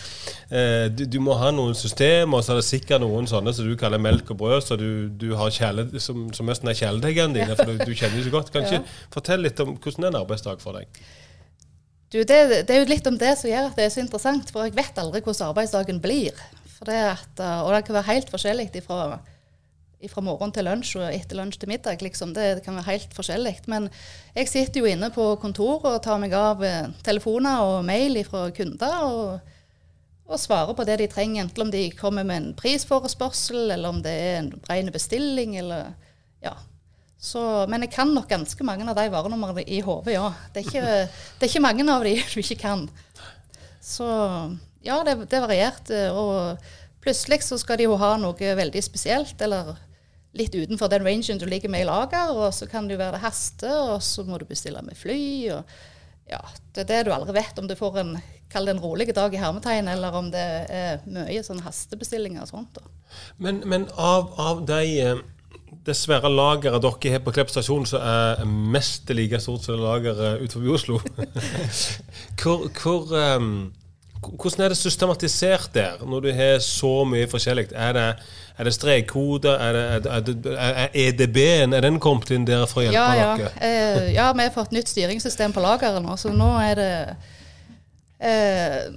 Eh, 0.48 0.88
du, 0.92 1.04
du 1.10 1.18
må 1.24 1.36
ha 1.40 1.50
noen 1.54 1.76
systemer, 1.78 2.38
og 2.38 2.46
så 2.46 2.54
er 2.54 2.60
det 2.60 2.68
sikkert 2.68 3.04
noen 3.04 3.28
sånne 3.30 3.54
som 3.56 3.68
du 3.68 3.76
kaller 3.80 4.02
melk 4.02 4.32
og 4.34 4.40
brød, 4.42 4.60
så 4.66 4.78
du, 4.80 5.08
du 5.10 5.32
har 5.40 5.54
kjæle, 5.54 5.88
som, 6.00 6.28
som 6.36 6.48
nesten 6.48 6.70
er 6.70 6.78
kjæledeggene 6.78 7.40
dine, 7.40 7.56
for 7.56 7.72
du, 7.72 7.82
du 7.84 7.96
kjenner 7.96 8.24
så 8.24 8.34
godt. 8.34 8.52
Kan 8.54 8.68
ikke 8.68 8.84
fortell 9.16 9.44
litt 9.46 9.60
om 9.64 9.76
hvordan 9.76 10.06
er 10.06 10.14
en 10.14 10.22
arbeidsdag 10.22 10.62
for 10.62 10.78
deg? 10.80 11.02
du, 12.10 12.18
det, 12.26 12.38
det 12.66 12.74
er 12.74 12.80
jo 12.82 12.90
litt 12.90 13.06
om 13.06 13.18
det 13.18 13.36
som 13.38 13.50
gjør 13.50 13.68
at 13.68 13.76
det 13.78 13.86
er 13.86 13.92
så 13.94 14.02
interessant, 14.02 14.50
for 14.50 14.66
jeg 14.66 14.74
vet 14.74 14.98
aldri 14.98 15.22
hvordan 15.22 15.52
arbeidsdagen 15.52 16.00
blir. 16.02 16.34
For 16.76 16.90
det 16.90 16.98
at, 17.12 17.42
eh, 17.42 17.60
og 17.62 17.74
det 17.74 17.84
kan 17.86 18.00
være 18.00 18.10
helt 18.10 18.32
forskjellig 18.32 18.70
fra 18.86 19.20
fra 20.08 20.22
morgen 20.24 20.52
til 20.54 20.64
lunsj 20.64 20.94
og 20.96 21.12
etter 21.12 21.36
lunsj 21.36 21.58
til 21.60 21.68
middag. 21.68 22.00
Liksom. 22.00 22.32
Det, 22.36 22.62
kan 22.64 22.78
være 22.78 22.88
helt 22.88 23.12
forskjellig. 23.16 23.56
Men 23.68 23.90
jeg 24.34 24.48
sitter 24.48 24.80
jo 24.80 24.88
inne 24.88 25.10
på 25.12 25.26
kontoret 25.42 25.98
og 25.98 26.02
tar 26.04 26.20
meg 26.22 26.32
av 26.36 26.64
eh, 26.64 26.88
telefoner 27.04 27.60
og 27.66 27.84
mail 27.84 28.16
fra 28.24 28.46
kunder. 28.56 28.96
Og, 29.04 29.52
og 30.30 30.40
svarer 30.40 30.72
på 30.78 30.86
det 30.88 31.00
de 31.02 31.10
trenger, 31.10 31.44
enten 31.44 31.66
om 31.66 31.74
de 31.74 31.84
kommer 31.98 32.24
med 32.24 32.36
en 32.38 32.50
prisforespørsel, 32.56 33.70
eller 33.74 33.90
om 33.90 34.00
det 34.04 34.14
er 34.14 34.40
en 34.40 34.50
ren 34.70 34.90
bestilling, 34.94 35.58
eller 35.60 35.92
ja. 36.44 36.54
Så, 37.20 37.66
men 37.68 37.84
jeg 37.84 37.92
kan 37.92 38.14
nok 38.16 38.30
ganske 38.30 38.64
mange 38.64 38.86
av 38.88 38.96
de 38.96 39.10
varenumrene 39.12 39.66
i 39.68 39.82
hodet, 39.84 40.14
ja. 40.14 40.30
Det 40.54 40.62
er, 40.62 40.70
ikke, 40.70 40.86
det 41.36 41.44
er 41.44 41.52
ikke 41.52 41.66
mange 41.66 41.88
av 41.92 42.06
de 42.06 42.16
du 42.32 42.40
ikke 42.40 42.60
kan. 42.62 42.86
Så 43.84 44.06
ja, 44.86 45.02
det, 45.04 45.18
det 45.28 45.36
er 45.36 45.44
variert. 45.44 45.92
eh, 45.92 46.14
Og 46.14 46.56
plutselig 47.04 47.42
så 47.44 47.58
skal 47.60 47.80
de 47.80 47.88
jo 47.88 47.98
ha 48.00 48.14
noe 48.20 48.56
veldig 48.56 48.82
spesielt, 48.84 49.40
eller 49.44 49.74
litt 50.36 50.54
utenfor 50.54 50.90
den 50.92 51.06
rangen 51.06 51.38
du 51.38 51.46
ligger 51.50 51.72
med 51.72 51.84
i 51.84 51.88
lager, 51.88 52.34
og 52.34 52.52
så 52.54 52.68
kan 52.70 52.86
det 52.86 52.94
jo 52.94 53.02
være 53.02 53.18
det 53.18 53.24
haster, 53.24 53.94
og 53.96 54.02
så 54.04 54.24
må 54.26 54.38
du 54.38 54.46
bestille 54.48 54.82
med 54.86 54.98
fly. 54.98 55.22
og 55.56 56.30
ja, 56.30 56.42
Det 56.74 56.84
er 56.84 56.92
det 56.92 57.00
du 57.08 57.14
aldri 57.14 57.34
vet, 57.40 57.58
om 57.58 57.66
du 57.68 57.74
får 57.78 57.98
en 58.04 58.14
kall 58.50 58.66
det 58.66 58.76
en 58.76 58.82
rolig 58.82 59.14
dag 59.14 59.34
i 59.34 59.38
hermetegn, 59.38 59.88
eller 59.88 60.14
om 60.18 60.30
det 60.30 60.46
er 60.70 61.02
mye 61.06 61.42
sånn 61.46 61.62
hastebestillinger 61.62 62.42
og 62.42 62.50
sånt. 62.50 62.78
da. 62.78 62.82
Men, 63.38 63.62
men 63.66 63.86
av, 63.94 64.32
av 64.38 64.64
de 64.66 65.20
dessverre 65.86 66.28
det 66.28 66.36
lageret 66.36 66.82
dere 66.82 67.12
har 67.14 67.22
på 67.24 67.34
Klepp 67.34 67.50
stasjon, 67.52 67.86
som 67.88 68.02
er 68.02 68.42
mest 68.46 69.10
like 69.14 69.38
stort 69.42 69.66
som 69.66 69.80
lageret 69.80 70.42
utenfor 70.42 70.74
Oslo 70.74 70.98
hvor, 72.40 72.66
hvor, 72.74 73.14
um, 73.14 73.70
Hvordan 74.20 74.64
er 74.64 74.68
det 74.68 74.76
systematisert 74.76 75.70
der, 75.74 76.02
når 76.04 76.20
du 76.20 76.32
har 76.36 76.58
så 76.60 77.04
mye 77.08 77.28
forskjellig? 77.28 77.70
Er 77.72 77.92
det, 77.96 78.06
er 78.58 78.68
det 78.68 78.74
strekkoder? 78.76 79.54
Er, 79.56 79.72
det, 79.72 80.12
er, 80.12 80.20
det, 80.20 80.56
er 80.58 80.88
EDB-en 80.94 81.72
er 81.72 81.80
den 81.86 81.96
kommet 82.00 82.30
inn 82.36 82.44
der 82.44 82.66
for 82.68 82.82
å 82.82 82.84
hjelpe 82.84 83.00
ja, 83.00 83.14
ja. 83.16 83.30
dere? 83.40 83.52
Eh, 83.64 84.10
ja, 84.12 84.28
vi 84.36 84.44
har 84.44 84.52
fått 84.52 84.74
nytt 84.76 84.92
styringssystem 84.92 85.56
på 85.56 85.64
lageret 85.64 86.04
nå, 86.04 86.16
så 86.20 86.34
nå 86.36 86.50
er 86.60 86.76
det 86.76 86.90
eh, 88.20 88.90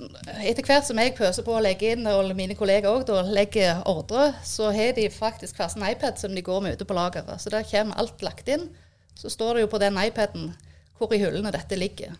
Etter 0.43 0.67
hvert 0.67 0.89
som 0.89 0.99
jeg 0.99 1.15
pøser 1.15 1.47
på 1.47 1.55
å 1.55 1.63
legge 1.63 1.93
inn, 1.95 2.03
og 2.11 2.35
mine 2.35 2.59
kolleger 2.59 2.91
òg 2.91 3.31
legger 3.31 3.79
ordre, 3.87 4.33
så 4.43 4.73
har 4.75 4.91
de 4.99 5.07
faktisk 5.07 5.55
hver 5.61 5.71
sin 5.71 5.87
iPad 5.87 6.19
som 6.19 6.35
de 6.35 6.43
går 6.43 6.67
med 6.67 6.75
ute 6.75 6.89
på 6.89 6.99
lageret. 6.99 7.39
Så 7.39 7.53
der 7.53 7.63
kommer 7.69 8.03
alt 8.03 8.27
lagt 8.27 8.51
inn. 8.51 8.67
Så 9.15 9.31
står 9.31 9.55
det 9.55 9.67
jo 9.67 9.71
på 9.71 9.79
den 9.79 9.95
iPaden 10.03 10.51
hvor 10.99 11.15
i 11.15 11.23
hyllene 11.23 11.55
dette 11.55 11.79
ligger. 11.79 12.11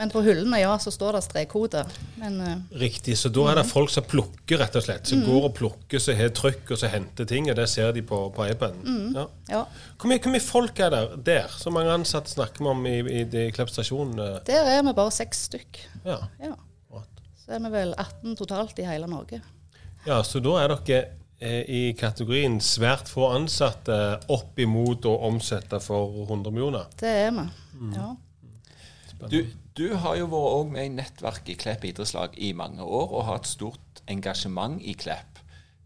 Men 0.00 0.08
på 0.10 0.22
hyllene, 0.24 0.56
ja, 0.62 0.72
så 0.80 0.90
står 0.90 1.18
det 1.18 1.20
strekkode. 1.26 1.82
Men 2.16 2.38
eh, 2.40 2.60
Riktig. 2.80 3.12
Så 3.20 3.28
da 3.28 3.42
er 3.50 3.58
det 3.60 3.66
folk 3.68 3.90
som 3.92 4.06
plukker, 4.08 4.58
rett 4.62 4.76
og 4.80 4.82
slett. 4.86 5.06
Som 5.10 5.20
går 5.26 5.48
og 5.50 5.54
plukker, 5.58 6.00
som 6.00 6.16
har 6.16 6.32
trykk, 6.34 6.72
og 6.72 6.80
som 6.80 6.88
henter 6.94 7.28
ting. 7.28 7.50
Og 7.52 7.58
det 7.58 7.66
ser 7.68 7.92
de 7.92 8.02
på, 8.08 8.22
på 8.34 8.46
iPaden. 8.48 9.12
Ja. 9.14 9.26
ja. 9.52 9.60
Hvor 10.00 10.08
mye, 10.10 10.18
hvor 10.24 10.32
mye 10.32 10.44
folk 10.46 10.80
er 10.80 10.90
der 10.96 11.12
der? 11.28 11.52
Så 11.60 11.70
mange 11.74 11.92
ansatte 11.92 12.32
snakker 12.32 12.64
vi 12.64 12.70
om 12.72 12.86
i, 12.88 12.96
i, 13.04 13.22
i 13.44 13.46
Klepp 13.52 13.70
stasjon? 13.70 14.16
eh, 14.18 14.38
Der 14.48 14.72
er 14.78 14.82
vi 14.88 14.96
bare 14.96 15.12
seks 15.12 15.44
stykk. 15.50 15.82
Ja. 16.08 16.18
Ja. 16.40 16.54
Så 17.42 17.56
er 17.56 17.60
vi 17.64 17.72
vel 17.74 17.90
18 17.98 18.36
totalt 18.38 18.78
i 18.78 18.84
hele 18.86 19.08
Norge. 19.10 19.40
ja, 20.06 20.20
så 20.24 20.38
da 20.40 20.52
er 20.62 20.72
dere 20.86 21.00
eh, 21.42 21.62
i 21.68 21.80
kategorien 21.98 22.60
svært 22.64 23.10
få 23.10 23.28
ansatte 23.34 23.96
opp 24.32 24.58
imot 24.62 25.04
å 25.10 25.16
omsette 25.28 25.80
for 25.82 26.22
100 26.28 26.50
millioner. 26.54 26.86
Det 27.02 27.10
er 27.26 27.32
vi. 27.36 27.44
Ja. 27.98 28.12
Du, 29.28 29.40
du 29.78 29.94
har 29.96 30.18
jo 30.20 30.28
vært 30.28 30.72
med 30.72 30.88
i 30.88 30.94
nettverket 30.98 31.54
i 31.54 31.58
Klepp 31.60 31.84
idrettslag 31.88 32.34
i 32.36 32.52
mange 32.56 32.84
år 32.84 33.12
og 33.12 33.26
har 33.28 33.40
et 33.40 33.48
stort 33.48 34.02
engasjement 34.10 34.80
i 34.84 34.92
Klepp. 34.98 35.40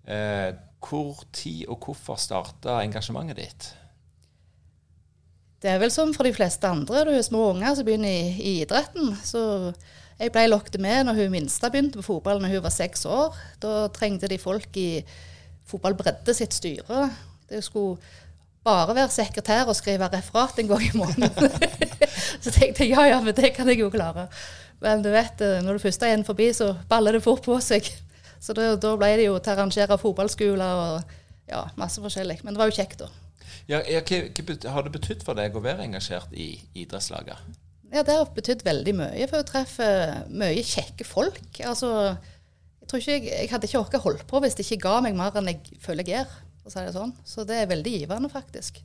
Eh, 0.07 0.51
hvor 0.83 1.23
tid 1.35 1.67
og 1.71 1.87
hvorfor 1.87 2.19
starta 2.19 2.81
engasjementet 2.83 3.39
ditt? 3.39 3.69
Det 5.63 5.71
er 5.73 5.81
vel 5.83 5.91
som 5.91 6.13
for 6.15 6.27
de 6.27 6.35
fleste 6.35 6.69
andre. 6.69 7.05
Du 7.07 7.13
har 7.15 7.23
små 7.27 7.49
unger 7.55 7.75
som 7.75 7.87
begynner 7.87 8.11
i, 8.11 8.35
i 8.37 8.53
idretten. 8.65 9.15
Så 9.25 9.41
jeg 10.19 10.35
ble 10.35 10.47
lokket 10.51 10.79
med 10.83 11.07
når 11.07 11.23
hun 11.23 11.33
minste 11.33 11.71
begynte 11.71 12.03
på 12.03 12.09
fotball 12.11 12.43
når 12.43 12.57
hun 12.57 12.67
var 12.67 12.75
seks 12.75 13.07
år. 13.09 13.39
Da 13.63 13.87
trengte 13.95 14.31
de 14.31 14.39
folk 14.43 14.77
i 14.83 15.03
fotballbredde 15.67 16.35
sitt 16.37 16.55
styre. 16.55 17.09
Det 17.51 17.63
skulle 17.65 17.99
bare 18.67 18.95
være 18.99 19.15
sekretær 19.15 19.71
og 19.71 19.79
skrive 19.79 20.11
referat 20.11 20.59
en 20.59 20.71
gang 20.75 20.87
i 20.87 20.97
måneden. 20.99 21.85
så 22.45 22.53
tenkte 22.53 22.85
jeg 22.85 22.95
ja, 22.95 23.07
ja, 23.11 23.21
men 23.25 23.37
det 23.37 23.53
kan 23.57 23.69
jeg 23.71 23.83
jo 23.83 23.91
klare. 23.93 24.29
Men 24.85 25.05
du 25.05 25.11
vet, 25.13 25.41
eh, 25.41 25.63
når 25.65 25.77
du 25.77 25.85
først 25.87 26.03
er 26.05 26.15
en 26.15 26.27
forbi, 26.27 26.51
så 26.57 26.75
baller 26.91 27.17
det 27.17 27.25
fort 27.25 27.45
på 27.47 27.59
seg. 27.65 27.89
Så 28.47 28.53
da, 28.55 28.75
da 28.79 28.91
ble 29.01 29.09
det 29.17 29.25
jo 29.25 29.39
til 29.41 29.51
å 29.51 29.55
arrangere 29.57 29.97
fotballskoler 29.99 30.81
og 30.83 31.15
ja, 31.49 31.63
masse 31.81 32.03
forskjellig. 32.05 32.43
Men 32.45 32.55
det 32.55 32.61
var 32.61 32.69
jo 32.69 32.77
kjekt, 32.77 33.01
da. 33.01 33.09
Ja, 33.67 33.81
ja, 33.89 34.03
hva, 34.05 34.57
har 34.75 34.85
det 34.87 34.93
betydd 34.95 35.25
for 35.27 35.39
deg 35.39 35.57
å 35.57 35.63
være 35.65 35.87
engasjert 35.87 36.35
i 36.37 36.53
idrettslaget? 36.77 37.41
Ja, 37.91 38.03
det 38.05 38.15
har 38.15 38.29
betydd 38.37 38.63
veldig 38.67 38.95
mye, 39.01 39.27
for 39.31 39.41
å 39.41 39.47
treffe 39.49 39.89
mye 40.29 40.63
kjekke 40.67 41.07
folk. 41.09 41.41
Altså, 41.65 41.91
jeg 42.83 42.91
tror 42.91 43.03
ikke 43.03 43.17
jeg, 43.17 43.31
jeg 43.33 43.51
hadde 43.55 43.71
ikke 43.71 43.83
orket 43.83 44.05
holdt 44.05 44.27
på 44.31 44.43
hvis 44.45 44.59
det 44.59 44.67
ikke 44.69 44.85
ga 44.85 45.01
meg 45.07 45.17
mer 45.19 45.41
enn 45.41 45.51
jeg 45.51 45.81
føler 45.83 46.07
jeg 46.07 46.21
gjør. 46.21 46.37
For 46.61 46.71
å 46.71 46.75
si 46.77 46.85
det 46.87 46.95
sånn. 46.99 47.17
Så 47.27 47.47
det 47.49 47.59
er 47.63 47.73
veldig 47.73 47.97
givende, 47.97 48.31
faktisk. 48.31 48.83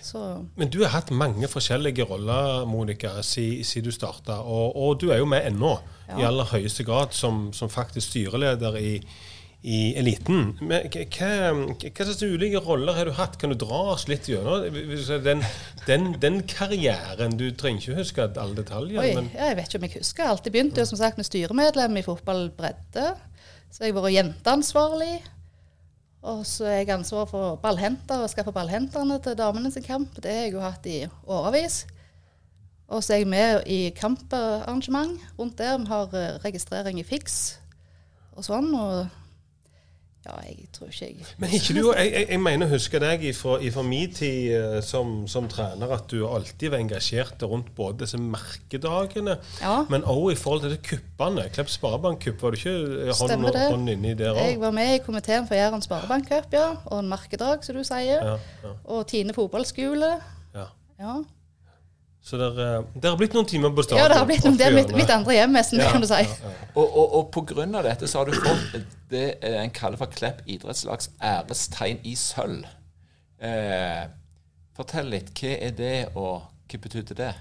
Så 0.00 0.46
Men 0.56 0.70
du 0.72 0.80
har 0.82 0.94
hatt 0.94 1.10
mange 1.12 1.48
forskjellige 1.48 2.06
roller, 2.08 2.64
Monica, 2.68 3.18
siden 3.22 3.64
si 3.64 3.82
du 3.84 3.90
starta. 3.92 4.40
Og, 4.40 4.76
og 4.76 5.00
du 5.00 5.10
er 5.12 5.20
jo 5.20 5.28
med 5.28 5.46
ennå, 5.46 5.76
i 6.18 6.24
aller 6.24 6.48
høyeste 6.50 6.84
grad, 6.84 7.14
som, 7.16 7.48
som 7.56 7.70
faktisk 7.72 8.10
styreleder 8.10 8.76
i, 8.80 8.92
i 9.64 9.78
eliten. 9.96 10.54
Men 10.60 10.88
hva, 10.92 11.30
slags 11.80 12.22
ulike 12.22 12.60
roller 12.64 12.96
har 12.98 13.08
du 13.08 13.14
hatt? 13.16 13.38
Kan 13.40 13.54
du 13.54 13.58
dra 13.60 13.80
oss 13.94 14.06
litt 14.10 14.28
gjennom 14.28 14.66
den, 15.24 15.44
den, 15.86 16.10
den 16.20 16.42
karrieren? 16.48 17.38
Du 17.40 17.46
trenger 17.56 17.80
ikke 17.80 18.00
huske 18.02 18.28
alle 18.28 18.58
detaljer. 18.58 19.00
oi, 19.00 19.14
men 19.16 19.30
ja, 19.32 19.52
jeg 19.52 19.60
vet 19.60 19.70
ikke 19.70 19.80
om 19.80 19.88
jeg 19.88 20.02
husker 20.02 20.32
alt. 20.32 20.44
Jeg 20.48 20.56
begynte 20.56 20.84
jo 20.84 20.90
som 20.92 21.00
sagt 21.00 21.20
med 21.20 21.28
styremedlem 21.28 22.00
i 22.00 22.04
fotballbredde. 22.04 23.14
Så 23.72 23.86
jeg 23.86 23.94
har 23.94 24.04
vært 24.04 24.18
jenteansvarlig. 24.18 25.14
Og 26.24 26.46
så 26.48 26.64
er 26.64 26.78
jeg 26.80 26.94
ansvar 26.94 27.26
for 27.28 27.58
ballhenter 27.60 28.22
og 28.24 28.30
skaffe 28.32 28.52
ballhenterne 28.54 29.18
til 29.20 29.36
damene 29.36 29.72
sin 29.72 29.84
kamp. 29.84 30.16
Det 30.16 30.32
har 30.32 30.46
jeg 30.46 30.54
jo 30.54 30.62
hatt 30.64 30.86
i 30.88 31.02
årevis. 31.28 31.82
Og 32.88 33.04
så 33.04 33.14
er 33.14 33.22
jeg 33.22 33.28
med 33.28 33.66
i 33.68 33.90
kamparrangement 33.96 35.20
rundt 35.38 35.58
der. 35.58 35.76
Vi 35.78 35.90
har 35.90 36.16
eh, 36.16 36.38
registrering 36.44 37.00
i 37.00 37.04
Fiks 37.04 37.58
og 38.32 38.44
sånn. 38.46 38.72
Og 38.72 39.23
ja, 40.24 40.34
jeg 40.48 40.68
tror 40.72 40.88
ikke 40.88 41.06
jeg 41.10 41.26
Men 41.38 41.50
ikke 41.58 41.74
du, 41.76 41.92
jeg, 41.92 42.12
jeg, 42.12 42.26
jeg 42.30 42.40
mener 42.40 42.66
å 42.66 42.70
huske 42.74 43.00
deg 43.02 43.24
fra 43.36 43.82
min 43.84 44.12
tid 44.16 44.54
eh, 44.56 44.78
som, 44.82 45.26
som 45.28 45.48
trener, 45.52 45.90
at 45.96 46.06
du 46.10 46.22
alltid 46.26 46.70
var 46.72 46.80
engasjert 46.80 47.42
rundt 47.50 47.72
både 47.76 48.04
disse 48.04 48.16
merkedagene, 48.20 49.36
Ja. 49.60 49.74
men 49.92 50.02
òg 50.08 50.32
i 50.32 50.38
forhold 50.40 50.64
til 50.66 50.78
kuppene. 50.88 51.44
Klepp 51.54 51.68
Sparebankkupp, 51.72 52.40
var 52.42 52.54
du 52.54 52.56
ikke 52.56 52.74
hånd 53.20 53.36
hånd, 53.44 53.60
hånd 53.74 53.92
inni 53.94 54.14
der 54.18 54.34
Jeg 54.40 54.60
var 54.60 54.70
med 54.76 54.94
i 54.96 55.02
komiteen 55.04 55.46
for 55.50 55.54
Jæren 55.58 55.82
Sparebankcup, 55.84 56.48
ja. 56.52 56.70
Og 56.86 56.98
en 57.02 57.08
merkedag, 57.12 57.64
som 57.66 57.76
du 57.76 57.84
sier. 57.84 58.20
Ja, 58.24 58.36
ja, 58.64 58.74
Og 58.84 59.06
Tine 59.10 59.34
fotballskole. 59.36 60.14
ja. 60.54 61.14
Så 62.24 62.38
det 62.40 62.46
er- 62.56 62.84
det 62.96 63.10
har 63.10 63.16
blitt 63.20 63.34
noen 63.36 63.46
timer 63.46 63.70
på 63.76 63.82
stadion. 63.84 63.98
ja, 64.00 64.08
det 64.08 64.16
har 64.16 64.26
blitt 64.26 64.44
noen, 64.46 64.56
det 64.56 64.66
er 64.66 64.72
mitt, 64.72 64.94
mitt 64.96 65.10
andre 65.12 65.34
hjem, 65.34 65.52
nesten, 65.52 65.78
Ja, 65.78 65.90
kan 65.92 66.00
du 66.00 66.06
si. 66.06 66.14
ja, 66.14 66.36
ja. 66.42 66.52
Og, 66.74 66.96
og, 66.96 67.14
og 67.36 67.50
av 67.76 67.84
dette 67.84 68.08
så 68.08 68.18
har 68.22 68.24
du 68.24 68.32
fått 68.32 68.86
det 69.10 69.38
eh, 69.44 69.58
en 69.62 69.70
kaller 69.70 70.00
for 70.00 70.06
Klepp 70.06 70.40
idrettslags 70.48 71.10
ærestegn 71.20 72.00
i 72.04 72.14
sølv. 72.16 72.64
Eh, 73.44 74.06
fortell 74.74 75.10
litt. 75.12 75.34
Hva 75.36 75.52
er 75.68 75.70
det, 75.76 76.08
og 76.16 76.42
hva 76.70 76.80
betydde 76.80 77.14
det? 77.14 77.34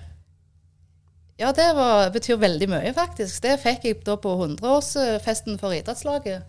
Ja, 1.39 1.51
det 1.55 1.69
var, 1.75 2.09
betyr 2.13 2.37
veldig 2.37 2.67
mye, 2.69 2.93
faktisk. 2.93 3.41
Det 3.41 3.59
fikk 3.63 3.85
jeg 3.87 4.03
da 4.03 4.17
på 4.21 4.35
100-årsfesten 4.35 5.57
for 5.59 5.71
idrettslaget. 5.73 6.43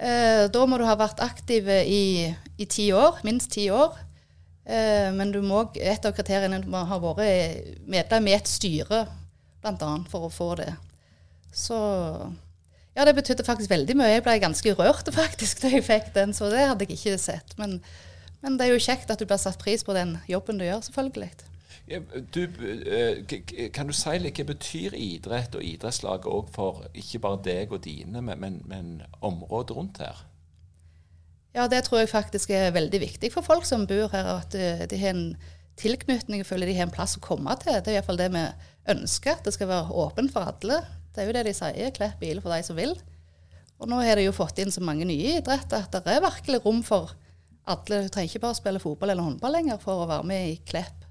Eh, 0.00 0.48
da 0.48 0.64
må 0.66 0.78
du 0.80 0.86
ha 0.88 0.96
vært 0.96 1.20
aktiv 1.20 1.68
i, 1.68 2.34
i 2.58 2.64
ti 2.64 2.88
år, 2.96 3.20
minst 3.22 3.52
ti 3.52 3.68
år. 3.70 3.98
Eh, 4.70 5.08
men 5.16 5.32
må, 5.42 5.64
et 5.74 6.06
av 6.06 6.14
kriteriene 6.14 6.60
er 6.60 6.68
må 6.70 6.84
ha 6.86 7.00
vært 7.02 7.80
medlem 7.90 8.30
i 8.30 8.36
et 8.36 8.50
styre, 8.50 9.02
bl.a., 9.64 9.90
for 10.12 10.28
å 10.28 10.32
få 10.32 10.52
det. 10.60 10.70
Så 11.50 11.76
ja, 12.94 13.06
det 13.06 13.16
betydde 13.16 13.46
faktisk 13.46 13.72
veldig 13.72 13.96
mye. 13.98 14.14
Jeg 14.14 14.24
ble 14.26 14.38
ganske 14.42 14.76
rørt 14.78 15.10
faktisk 15.20 15.64
da 15.64 15.74
jeg 15.74 15.86
fikk 15.86 16.14
den, 16.16 16.34
så 16.36 16.52
det 16.52 16.68
hadde 16.68 16.86
jeg 16.86 16.98
ikke 16.98 17.18
sett. 17.18 17.56
Men, 17.58 17.80
men 18.44 18.58
det 18.58 18.68
er 18.68 18.76
jo 18.76 18.86
kjekt 18.86 19.10
at 19.10 19.20
du 19.20 19.26
blir 19.26 19.40
satt 19.42 19.58
pris 19.62 19.86
på 19.86 19.96
den 19.96 20.18
jobben 20.30 20.60
du 20.60 20.66
gjør, 20.68 20.84
selvfølgelig. 20.86 21.32
Du, 22.30 22.44
eh, 22.86 23.70
kan 23.74 23.88
du 23.90 23.94
si 23.96 24.12
litt 24.22 24.38
hva 24.38 24.46
betyr 24.52 24.94
idrett 24.94 25.56
og 25.58 25.64
idrettslag 25.66 26.28
òg 26.30 26.52
for 26.54 26.84
ikke 26.94 27.18
bare 27.24 27.42
deg 27.42 27.72
og 27.74 27.82
dine, 27.82 28.22
men, 28.22 28.38
men, 28.38 28.60
men 28.70 28.92
området 29.26 29.74
rundt 29.74 29.98
her? 30.04 30.22
Ja, 31.56 31.66
det 31.66 31.82
tror 31.86 32.02
jeg 32.02 32.12
faktisk 32.12 32.52
er 32.54 32.74
veldig 32.74 33.00
viktig 33.02 33.32
for 33.34 33.46
folk 33.46 33.66
som 33.66 33.88
bor 33.90 34.12
her. 34.12 34.28
At 34.38 34.54
eh, 34.54 34.84
de 34.90 34.98
har 35.00 35.16
en 35.16 35.24
tilknytning, 35.80 36.44
føler 36.46 36.70
de 36.70 36.76
har 36.78 36.86
en 36.86 36.94
plass 36.94 37.16
å 37.18 37.24
komme 37.24 37.54
til. 37.62 37.78
Det 37.80 37.92
er 37.92 37.98
iallfall 37.98 38.20
det 38.20 38.30
vi 38.34 38.44
ønsker, 38.94 39.38
at 39.38 39.46
det 39.46 39.54
skal 39.56 39.70
være 39.70 39.96
åpent 40.04 40.32
for 40.34 40.46
alle. 40.46 40.82
Det 41.10 41.22
er 41.22 41.30
jo 41.30 41.34
det 41.34 41.46
de 41.48 41.56
sier, 41.56 41.94
Klepp 41.96 42.20
bil 42.22 42.42
for 42.42 42.54
de 42.54 42.62
som 42.66 42.78
vil. 42.78 42.94
Og 43.80 43.88
nå 43.90 43.98
har 44.04 44.20
de 44.20 44.28
jo 44.28 44.36
fått 44.36 44.60
inn 44.60 44.70
så 44.70 44.82
mange 44.84 45.08
nye 45.08 45.38
idretter 45.40 45.86
at 45.86 45.94
det 46.04 46.14
er 46.14 46.22
virkelig 46.22 46.60
rom 46.66 46.82
for 46.86 47.14
alle. 47.64 48.04
Du 48.04 48.10
trenger 48.12 48.28
ikke 48.28 48.44
bare 48.44 48.58
spille 48.58 48.82
fotball 48.82 49.14
eller 49.14 49.26
håndball 49.26 49.56
lenger 49.56 49.80
for 49.82 50.04
å 50.04 50.10
være 50.10 50.28
med 50.28 50.50
i 50.52 50.58
Klepp. 50.68 51.06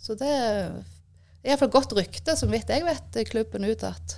Så 0.00 0.14
det 0.18 0.30
er 0.30 0.76
iallfall 1.46 1.72
godt 1.74 1.96
rykte, 1.98 2.36
som 2.38 2.52
vidt 2.52 2.70
jeg 2.72 2.86
vet, 2.86 3.20
klubben 3.28 3.66
utad. 3.66 4.16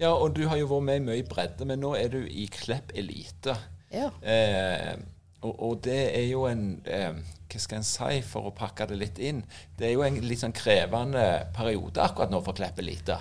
Ja, 0.00 0.14
og 0.16 0.32
du 0.34 0.46
har 0.48 0.58
jo 0.58 0.70
vært 0.70 0.88
med 0.88 1.02
i 1.02 1.04
mye 1.10 1.26
bredde, 1.28 1.66
men 1.68 1.82
nå 1.84 1.92
er 1.98 2.10
du 2.10 2.22
i 2.24 2.48
Klepp 2.50 2.90
elite. 2.98 3.54
Ja. 3.92 4.08
Eh, 4.22 4.94
og, 5.42 5.52
og 5.52 5.78
det 5.84 6.00
er 6.16 6.26
jo 6.30 6.44
en 6.48 6.66
eh, 6.86 7.16
Hva 7.50 7.60
skal 7.60 7.80
en 7.80 7.86
si 7.86 8.20
for 8.24 8.48
å 8.48 8.54
pakke 8.56 8.86
det 8.88 8.96
litt 9.00 9.18
inn? 9.20 9.42
Det 9.76 9.88
er 9.88 9.96
jo 9.96 10.04
en 10.06 10.20
litt 10.24 10.40
sånn 10.40 10.54
krevende 10.56 11.24
periode 11.56 12.00
akkurat 12.00 12.32
nå 12.32 12.40
for 12.46 12.56
Klepp 12.56 12.78
elite. 12.80 13.18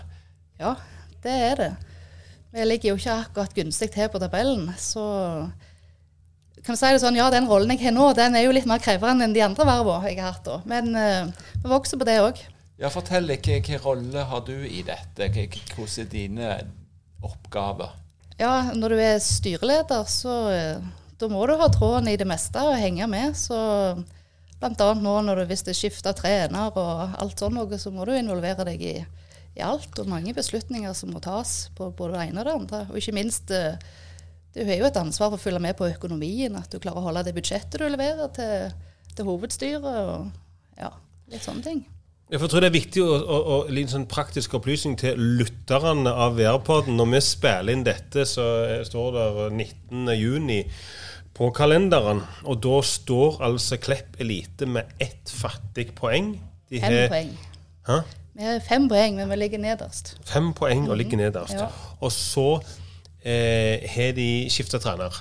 Ja, 0.61 0.75
det 1.25 1.33
er 1.49 1.59
det. 1.59 1.71
Vi 2.51 2.63
ligger 2.67 2.93
jo 2.93 3.01
ikke 3.01 3.17
akkurat 3.25 3.57
gunstig 3.57 3.89
til 3.91 4.07
på 4.11 4.19
tabellen, 4.21 4.69
så 4.79 5.03
kan 6.61 6.75
du 6.75 6.79
si 6.79 6.89
det 6.93 7.01
sånn, 7.01 7.17
ja, 7.17 7.29
den 7.33 7.47
rollen 7.49 7.71
jeg 7.73 7.87
har 7.87 7.93
nå, 7.95 8.11
den 8.13 8.35
er 8.37 8.45
jo 8.45 8.53
litt 8.53 8.67
mer 8.69 8.81
krevende 8.83 9.25
enn 9.25 9.33
de 9.33 9.41
andre 9.41 9.65
vervene 9.65 10.11
jeg 10.11 10.19
har 10.21 10.35
hatt 10.35 10.45
da. 10.45 10.57
Men 10.69 10.91
eh, 10.99 11.47
vi 11.63 11.71
vokser 11.71 11.97
på 11.97 12.05
det 12.05 12.19
òg. 12.21 12.41
Ja, 12.81 12.91
Fortell 12.93 13.29
hvilken 13.29 13.81
rolle 13.81 14.25
har 14.29 14.43
du 14.45 14.55
i 14.67 14.83
dette? 14.85 15.29
Hvordan 15.31 16.05
er 16.05 16.11
dine 16.11 16.51
oppgaver? 17.25 17.95
Ja, 18.41 18.71
når 18.73 18.95
du 18.95 18.99
er 19.03 19.19
styreleder, 19.21 20.07
så 20.09 20.35
eh, 20.49 20.85
da 21.21 21.27
må 21.29 21.43
du 21.45 21.53
ha 21.59 21.67
tråden 21.69 22.09
i 22.09 22.17
det 22.17 22.25
meste 22.25 22.63
og 22.65 22.79
henge 22.79 23.05
med. 23.09 23.35
Så 23.37 23.57
annet 24.61 24.81
nå 25.03 25.13
når 25.27 25.43
du, 25.43 25.45
hvis 25.51 25.61
det 25.67 25.75
skifter 25.77 26.15
trener 26.17 26.73
og 26.73 27.19
alt 27.21 27.43
sånn 27.43 27.53
noe, 27.59 27.77
så 27.77 27.93
må 27.93 28.07
du 28.09 28.15
involvere 28.17 28.65
deg 28.65 28.81
i, 28.81 28.95
i 29.53 29.61
alt. 29.61 29.93
Og 30.01 30.09
mange 30.09 30.33
beslutninger 30.33 30.95
som 30.97 31.13
må 31.13 31.21
tas 31.21 31.69
på 31.77 31.91
både 31.93 32.17
det 32.17 32.25
ene 32.31 32.41
og 32.41 32.49
det 32.49 32.57
andre. 32.63 32.81
Og 32.89 32.97
ikke 32.97 33.17
minst 33.19 33.53
eh, 33.53 33.77
du 34.57 34.63
har 34.65 34.81
jo 34.81 34.89
et 34.89 35.01
ansvar 35.03 35.29
for 35.29 35.37
å 35.37 35.45
følge 35.45 35.61
med 35.61 35.77
på 35.77 35.91
økonomien, 35.93 36.57
at 36.57 36.73
du 36.73 36.81
klarer 36.81 36.97
å 36.97 37.11
holde 37.11 37.27
det 37.27 37.37
budsjettet 37.37 37.77
du 37.77 37.85
leverer 37.87 38.33
til, 38.35 38.73
til 39.13 39.29
hovedstyret 39.29 39.85
og 39.85 40.81
ja, 40.81 40.89
litt 41.29 41.45
sånne 41.45 41.67
ting. 41.69 41.85
Jeg 42.31 42.39
tror 42.47 42.63
det 42.63 42.69
er 42.69 42.77
viktig 42.77 43.01
å, 43.03 43.07
å, 43.11 43.37
å 43.53 43.55
litt 43.75 43.91
sånn 43.91 44.05
praktisk 44.07 44.53
opplysning 44.55 44.93
til 44.99 45.19
lytterne 45.41 46.13
av 46.15 46.37
VR-podden. 46.37 46.95
Når 46.95 47.09
vi 47.11 47.19
spiller 47.27 47.73
inn 47.75 47.83
dette, 47.83 48.23
så 48.29 48.45
eh, 48.69 48.83
står 48.87 49.17
det 49.17 49.25
19. 49.57 50.13
juni 50.15 50.61
på 51.35 51.49
kalenderen. 51.57 52.21
Og 52.47 52.61
da 52.63 52.77
står 52.87 53.41
altså 53.49 53.75
Klepp 53.83 54.15
Elite 54.23 54.69
med 54.69 54.93
ett 55.03 55.33
fattig 55.41 55.89
poeng. 55.97 56.37
De 56.71 56.79
Fem 56.79 56.95
har- 56.95 57.11
poeng. 57.11 57.33
Hæ? 57.89 57.99
Vi 58.31 58.47
har 58.47 58.63
fem 58.63 58.87
poeng, 58.87 59.17
men 59.19 59.27
vi 59.33 59.35
ligger 59.41 59.59
nederst. 59.59 60.13
Fem 60.23 60.53
poeng 60.55 60.87
og 60.87 60.95
ligger 61.01 61.19
nederst. 61.19 61.57
Ja. 61.59 61.67
Og 61.99 62.13
så 62.15 62.47
eh, 63.27 63.83
har 63.91 64.15
de 64.15 64.29
skifta 64.49 64.79
trener 64.79 65.19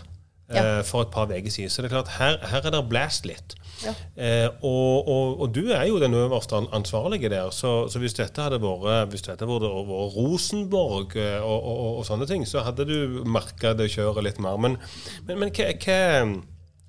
Ja. 0.51 0.83
for 0.83 1.05
et 1.05 1.13
par 1.15 1.31
uker 1.31 1.53
siden. 1.53 1.71
Så 1.71 1.83
det 1.83 1.91
er 1.91 1.97
klart, 2.01 2.15
her, 2.19 2.39
her 2.51 2.65
er 2.67 2.75
det 2.75 2.89
blast 2.91 3.27
litt. 3.29 3.55
Ja. 3.85 3.93
Eh, 4.17 4.49
og, 4.67 5.09
og, 5.09 5.41
og 5.41 5.55
du 5.55 5.71
er 5.73 5.87
jo 5.89 6.01
den 6.01 6.15
øverste 6.15 6.59
ansvarlige 6.73 7.31
der, 7.33 7.51
så, 7.55 7.89
så 7.89 7.99
hvis 8.03 8.17
dette 8.19 8.43
hadde 8.43 8.61
vært, 8.61 9.09
hvis 9.13 9.25
dette 9.25 9.47
hadde 9.47 9.61
vært 9.63 10.17
Rosenborg 10.17 11.17
eh, 11.17 11.39
og, 11.41 12.01
og 12.01 12.03
sånne 12.09 12.29
ting, 12.29 12.45
så 12.49 12.65
hadde 12.67 12.87
du 12.89 13.23
merka 13.25 13.73
det 13.77 13.91
kjøret 13.95 14.27
litt 14.27 14.43
mer. 14.43 14.59
Men, 14.61 14.77
men, 15.29 15.41
men 15.41 15.55
hva, 15.57 15.71
hva, 15.85 16.01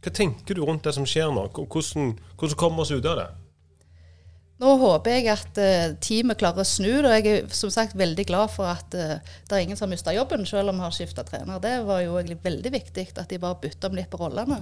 hva 0.01 0.15
tenker 0.17 0.57
du 0.57 0.65
rundt 0.65 0.87
det 0.87 0.95
som 0.97 1.07
skjer 1.07 1.31
nå? 1.31 1.47
Hvordan, 1.55 2.15
hvordan 2.35 2.59
kommer 2.59 2.81
vi 2.81 2.87
oss 2.87 2.95
ut 2.97 3.11
av 3.13 3.21
det? 3.21 3.29
Nå 4.61 4.75
håper 4.77 5.15
jeg 5.15 5.29
at 5.31 5.57
uh, 5.57 5.95
teamet 6.03 6.37
klarer 6.37 6.61
å 6.61 6.67
snu 6.67 6.91
det. 7.01 7.15
Jeg 7.17 7.31
er 7.31 7.55
som 7.57 7.71
sagt 7.73 7.97
veldig 7.97 8.27
glad 8.29 8.51
for 8.53 8.69
at 8.69 8.93
uh, 8.93 9.17
det 9.17 9.57
er 9.57 9.63
ingen 9.63 9.79
som 9.79 9.87
har 9.87 9.95
mista 9.95 10.13
jobben, 10.13 10.45
selv 10.45 10.69
om 10.69 10.77
vi 10.77 10.85
har 10.85 10.93
skifta 10.93 11.25
trener. 11.25 11.57
Det 11.63 11.79
var 11.87 12.03
jo 12.03 12.13
egentlig 12.19 12.37
veldig 12.43 12.73
viktig 12.75 13.07
at 13.15 13.25
de 13.31 13.41
bare 13.41 13.57
bytta 13.63 13.89
om 13.89 13.97
litt 13.97 14.11
på 14.11 14.21
rollene. 14.21 14.59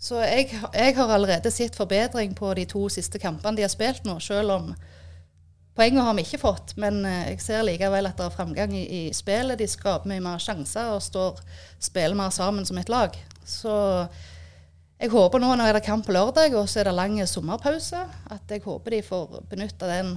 Så 0.00 0.22
jeg, 0.24 0.48
jeg 0.72 0.96
har 0.96 1.12
allerede 1.12 1.52
sett 1.52 1.76
forbedring 1.76 2.32
på 2.36 2.50
de 2.56 2.64
to 2.68 2.86
siste 2.92 3.20
kampene 3.20 3.60
de 3.60 3.64
har 3.64 3.72
spilt 3.72 4.08
nå, 4.08 4.16
selv 4.24 4.56
om 4.56 4.72
poengene 5.76 6.04
har 6.08 6.16
vi 6.16 6.24
ikke 6.24 6.40
fått. 6.40 6.72
Men 6.80 7.02
uh, 7.04 7.26
jeg 7.28 7.44
ser 7.44 7.68
likevel 7.68 8.08
at 8.08 8.16
det 8.16 8.30
er 8.30 8.38
framgang 8.38 8.72
i, 8.72 8.86
i 8.88 9.02
spillet. 9.12 9.60
De 9.60 9.68
skaper 9.68 10.08
mye 10.14 10.24
mer 10.24 10.40
sjanser 10.40 10.94
og 10.96 11.04
står, 11.04 11.44
spiller 11.76 12.16
mer 12.16 12.32
sammen 12.32 12.64
som 12.64 12.80
et 12.80 12.92
lag. 12.92 13.20
Så 13.44 13.76
jeg 15.04 15.12
håper 15.12 15.42
nå 15.42 15.50
når 15.52 15.74
det 15.74 15.82
er 15.82 15.84
kamp 15.84 16.06
på 16.06 16.14
lørdag, 16.16 16.54
og 16.56 16.68
så 16.70 16.80
er 16.80 16.88
det 16.88 16.94
lang 16.96 17.18
sommerpause, 17.28 18.06
at 18.32 18.52
jeg 18.52 18.62
håper 18.64 18.96
de 18.96 19.02
får 19.04 19.42
benytte 19.50 19.88
den 19.90 20.14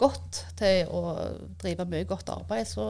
godt 0.00 0.42
til 0.58 0.90
å 0.92 1.14
drive 1.60 1.86
mye 1.88 2.08
godt 2.08 2.28
arbeid. 2.32 2.68
Så 2.68 2.84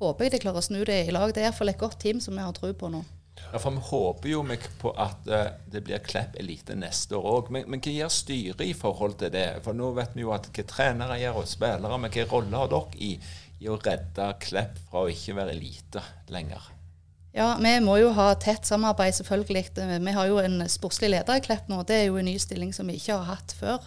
håper 0.00 0.26
jeg 0.26 0.34
de 0.34 0.40
klarer 0.42 0.58
å 0.58 0.66
snu 0.66 0.80
det 0.86 1.04
i 1.06 1.14
lag. 1.14 1.30
Det 1.30 1.44
er 1.44 1.50
iallfall 1.50 1.70
et 1.70 1.78
godt 1.78 2.00
team 2.02 2.22
som 2.22 2.34
vi 2.34 2.42
har 2.42 2.54
tro 2.56 2.72
på 2.74 2.90
nå. 2.90 3.04
Ja, 3.38 3.60
for 3.62 3.70
Vi 3.70 3.84
håper 3.86 4.28
jo 4.32 4.40
på 4.80 4.90
at 4.98 5.28
eh, 5.30 5.52
det 5.70 5.84
blir 5.86 6.02
Klepp 6.02 6.34
Elite 6.40 6.74
neste 6.74 7.14
år 7.14 7.28
òg. 7.36 7.52
Men, 7.54 7.68
men 7.70 7.82
hva 7.84 7.92
gjør 7.94 8.10
styret 8.10 8.64
i 8.66 8.74
forhold 8.74 9.14
til 9.22 9.30
det? 9.34 9.60
For 9.62 9.78
Nå 9.78 9.92
vet 9.94 10.16
vi 10.18 10.24
jo 10.26 10.34
at 10.34 10.50
hva 10.50 10.64
trenere 10.66 11.20
gjør, 11.22 11.38
og 11.44 11.46
spillere. 11.46 12.00
Men 12.02 12.14
hva 12.14 12.26
rolle 12.32 12.64
har 12.64 12.72
dere 12.74 12.98
i, 12.98 13.12
i 13.62 13.70
å 13.70 13.78
redde 13.78 14.32
Klepp 14.42 14.82
fra 14.88 15.04
å 15.04 15.12
ikke 15.14 15.38
være 15.38 15.54
elite 15.54 16.02
lenger? 16.34 16.74
Ja, 17.36 17.52
vi 17.60 17.74
må 17.84 17.98
jo 18.00 18.12
ha 18.16 18.30
tett 18.40 18.66
samarbeid, 18.66 19.12
selvfølgelig. 19.18 19.66
Vi 20.00 20.12
har 20.16 20.28
jo 20.30 20.38
en 20.40 20.62
sportslig 20.70 21.10
leder 21.12 21.36
i 21.36 21.42
Klepp 21.44 21.68
nå. 21.68 21.82
Det 21.86 21.96
er 21.96 22.06
jo 22.08 22.16
en 22.16 22.28
ny 22.28 22.38
stilling 22.40 22.72
som 22.74 22.88
vi 22.88 22.96
ikke 22.96 23.18
har 23.18 23.36
hatt 23.36 23.52
før. 23.58 23.84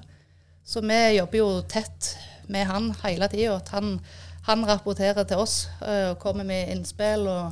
Så 0.64 0.84
vi 0.86 1.00
jobber 1.18 1.40
jo 1.40 1.48
tett 1.70 2.12
med 2.52 2.68
han 2.70 2.92
hele 3.02 3.28
tida. 3.32 3.58
Han, 3.74 3.98
han 4.46 4.68
rapporterer 4.70 5.26
til 5.26 5.42
oss 5.42 5.66
øh, 5.82 6.12
og 6.12 6.20
kommer 6.22 6.46
med 6.46 6.70
innspill. 6.70 7.28
og 7.28 7.52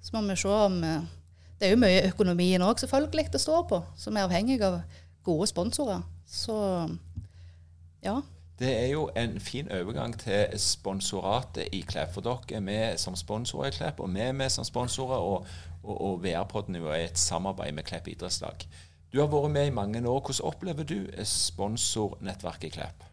Så 0.00 0.16
må 0.16 0.24
vi 0.24 0.36
se 0.36 0.48
om 0.48 0.84
øh, 0.84 1.02
Det 1.60 1.66
er 1.66 1.70
jo 1.70 1.80
mye 1.80 2.08
økonomien 2.08 2.62
òg, 2.62 2.80
selvfølgelig, 2.80 3.32
det 3.32 3.40
står 3.40 3.62
på. 3.68 3.82
Vi 3.96 4.16
er 4.16 4.24
avhengig 4.24 4.60
av 4.62 4.80
gode 5.24 5.46
sponsorer. 5.46 6.02
Så 6.28 6.56
ja. 8.04 8.20
Det 8.56 8.70
er 8.72 8.86
jo 8.88 9.10
en 9.16 9.40
fin 9.40 9.68
overgang 9.68 10.14
til 10.16 10.46
sponsoratet 10.56 11.68
i 11.76 11.82
Klepp. 11.84 12.14
For 12.14 12.24
dere 12.24 12.56
er 12.56 12.62
med 12.64 13.00
som 13.00 13.16
sponsorer 13.16 13.68
i 13.68 13.76
Klepp, 13.76 14.00
og 14.00 14.14
vi 14.14 14.22
er 14.24 14.32
med 14.32 14.52
som 14.52 14.64
sponsorer. 14.64 15.18
Og, 15.20 15.46
og, 15.82 15.96
og 16.00 16.22
VR-podden 16.24 16.78
er 16.80 17.02
et 17.02 17.18
samarbeid 17.20 17.76
med 17.76 17.84
Klepp 17.84 18.08
idrettslag. 18.08 18.64
Du 19.12 19.20
har 19.20 19.28
vært 19.28 19.52
med 19.52 19.68
i 19.68 19.74
mange 19.74 20.00
år. 20.00 20.22
Hvordan 20.24 20.48
opplever 20.48 20.88
du 20.88 20.96
sponsornettverket 21.24 22.70
i 22.70 22.78
Klepp? 22.78 23.04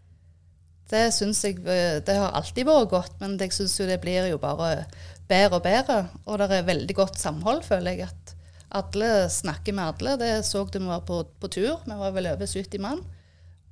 Det 0.93 1.09
syns 1.15 1.41
jeg 1.43 1.59
øh, 1.59 1.99
Det 2.05 2.15
har 2.15 2.31
alltid 2.37 2.67
vært 2.67 2.89
godt, 2.91 3.19
men 3.19 3.35
jeg 3.39 3.53
syns 3.55 3.75
jo 3.79 3.87
det 3.87 3.99
blir 4.03 4.29
jo 4.29 4.37
bare 4.37 4.85
bedre 5.27 5.59
og 5.59 5.65
bedre. 5.65 5.97
Og 6.25 6.39
det 6.39 6.51
er 6.51 6.69
veldig 6.69 6.95
godt 6.95 7.19
samhold, 7.19 7.63
føler 7.67 7.99
jeg. 7.99 8.07
At 8.07 8.35
alle 8.73 9.27
snakker 9.29 9.75
med 9.75 9.91
alle. 9.91 10.15
Det 10.19 10.45
så 10.45 10.63
du 10.63 10.79
vi 10.79 10.87
var 10.87 11.03
på, 11.07 11.19
på 11.39 11.47
tur. 11.47 11.83
Vi 11.85 11.99
var 11.99 12.15
vel 12.15 12.31
over 12.31 12.47
70 12.47 12.79
mann. 12.79 13.03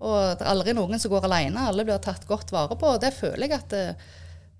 Og 0.01 0.17
det 0.39 0.45
er 0.45 0.49
aldri 0.49 0.73
noen 0.75 1.01
som 1.01 1.13
går 1.13 1.27
alene. 1.27 1.67
Alle 1.69 1.85
blir 1.85 2.01
tatt 2.01 2.25
godt 2.29 2.53
vare 2.53 2.77
på. 2.79 2.95
Og 2.95 3.01
det 3.03 3.13
føler 3.13 3.45
jeg 3.45 3.57
at 3.59 3.69
det, 3.73 3.83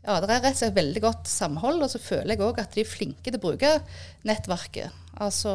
ja, 0.05 0.17
det 0.21 0.29
er 0.29 0.43
rett 0.43 0.53
og 0.53 0.59
slett 0.59 0.77
veldig 0.77 1.01
godt 1.03 1.31
samhold. 1.31 1.81
Og 1.81 1.89
så 1.93 2.01
føler 2.01 2.35
jeg 2.35 2.45
òg 2.45 2.61
at 2.61 2.77
de 2.77 2.83
er 2.83 2.91
flinke 2.91 3.25
til 3.27 3.39
å 3.39 3.43
bruke 3.47 3.71
nettverket. 4.27 4.99
Altså, 5.21 5.53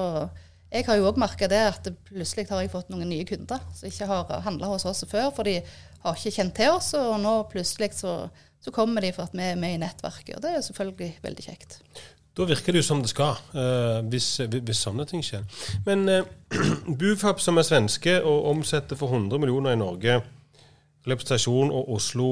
jeg 0.73 0.89
har 0.89 0.99
jo 0.99 1.07
òg 1.11 1.21
merka 1.23 1.49
det 1.51 1.63
at 1.71 1.91
plutselig 2.09 2.49
har 2.51 2.65
jeg 2.65 2.73
fått 2.75 2.91
noen 2.91 3.07
nye 3.11 3.27
kunder 3.29 3.63
som 3.75 3.87
ikke 3.89 4.11
har 4.11 4.35
handla 4.47 4.73
hos 4.73 4.87
oss 4.91 5.05
før, 5.09 5.31
for 5.35 5.47
de 5.47 5.61
har 6.03 6.19
ikke 6.19 6.35
kjent 6.41 6.57
til 6.59 6.75
oss. 6.75 6.91
Og 6.99 7.15
nå 7.23 7.39
plutselig 7.53 7.93
så, 8.01 8.19
så 8.63 8.75
kommer 8.75 9.07
de 9.07 9.15
for 9.15 9.31
at 9.31 9.39
vi 9.39 9.47
er 9.47 9.61
med 9.61 9.79
i 9.79 9.83
nettverket. 9.85 10.35
Og 10.39 10.45
det 10.45 10.57
er 10.57 10.67
selvfølgelig 10.67 11.13
veldig 11.23 11.47
kjekt. 11.47 11.81
Da 12.37 12.45
virker 12.45 12.75
det 12.75 12.83
jo 12.83 12.87
som 12.91 13.01
det 13.01 13.09
skal, 13.09 13.39
uh, 13.57 14.03
hvis, 14.13 14.29
hvis 14.53 14.83
sånne 14.85 15.07
ting 15.09 15.23
skjer. 15.25 15.47
Men 15.87 16.05
uh, 16.11 16.27
Bufab, 17.01 17.41
som 17.41 17.57
er 17.57 17.65
svenske 17.65 18.19
og 18.21 18.51
omsetter 18.51 18.99
for 18.99 19.15
100 19.15 19.41
millioner 19.41 19.73
i 19.73 19.81
Norge, 19.81 20.21
representasjon 21.07 21.73
og 21.73 21.97
Oslo 21.97 22.29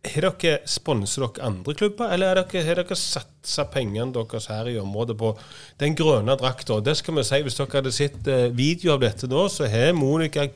Har 0.00 0.24
dere 0.24 0.62
sponset 0.68 1.20
dere 1.20 1.44
andre 1.44 1.74
klubber, 1.76 2.12
eller 2.14 2.30
har 2.30 2.46
dere, 2.48 2.74
dere 2.78 2.96
satsa 2.96 3.66
pengene 3.68 4.14
deres 4.14 4.46
her 4.48 4.70
i 4.70 4.78
området 4.80 5.16
på 5.20 5.34
den 5.80 5.96
grønne 5.98 6.36
drakta? 6.40 6.78
Det 6.80 6.94
skal 6.96 7.18
vi 7.18 7.24
si, 7.28 7.42
Hvis 7.44 7.58
dere 7.58 7.80
hadde 7.80 7.92
sett 7.92 8.30
eh, 8.30 8.46
video 8.56 8.94
av 8.94 9.02
dette 9.02 9.28
nå, 9.28 9.48
så 9.52 9.68
har 9.68 9.92
Monica 9.92 10.46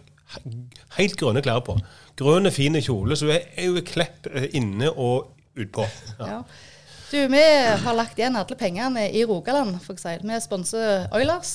helt 0.97 1.19
grønne 1.21 1.43
klær 1.45 1.61
på. 1.67 1.77
Grønne, 2.17 2.55
fine 2.55 2.81
kjole, 2.81 3.17
så 3.17 3.29
hun 3.29 3.37
er 3.37 3.67
jo 3.67 3.85
klepp 3.85 4.31
inne 4.57 4.89
og 4.95 5.35
utpå. 5.61 5.85
Ja. 6.21 6.31
Ja. 6.31 6.41
Du, 7.15 7.29
vi 7.29 7.67
har 7.85 7.95
lagt 7.95 8.19
igjen 8.19 8.35
alle 8.35 8.57
pengene 8.59 9.05
i 9.15 9.21
Rogaland, 9.23 9.77
for 9.85 9.95
å 9.95 10.01
si. 10.03 10.17
Vi 10.27 10.39
sponser 10.43 11.05
Oilers 11.15 11.53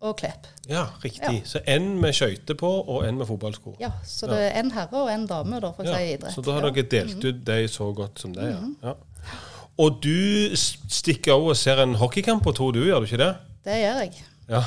og 0.00 0.14
Klepp. 0.22 0.46
Ja, 0.70 0.86
riktig. 1.02 1.42
Ja. 1.42 1.48
Så 1.50 1.60
en 1.68 1.90
med 2.00 2.16
skøyter 2.16 2.56
på, 2.56 2.70
og 2.80 3.04
en 3.04 3.18
med 3.20 3.28
fotballsko. 3.28 3.74
Ja, 3.82 3.90
så 4.08 4.30
det 4.30 4.38
er 4.46 4.56
en 4.62 4.72
herre 4.72 5.02
og 5.02 5.10
en 5.12 5.26
dame, 5.28 5.60
da, 5.60 5.74
for 5.76 5.84
å 5.84 5.92
si 5.92 6.14
idrett. 6.14 6.32
Så 6.32 6.40
da 6.46 6.54
har 6.56 6.64
dere 6.64 6.86
delt 6.94 7.20
ut 7.26 7.42
de 7.44 7.58
så 7.68 7.90
godt 7.92 8.24
som 8.24 8.32
det, 8.38 8.54
ja. 8.54 8.62
ja. 8.88 9.36
Og 9.84 10.00
du 10.00 10.56
stikker 10.56 11.36
over 11.36 11.52
og 11.52 11.60
ser 11.60 11.84
en 11.84 11.92
hockeykamp 12.00 12.40
på 12.48 12.56
to, 12.56 12.70
du, 12.72 12.80
gjør 12.88 13.04
du 13.04 13.10
ikke 13.10 13.20
det? 13.20 13.30
Det 13.68 13.78
gjør 13.82 14.00
jeg. 14.06 14.24
Ja. 14.48 14.64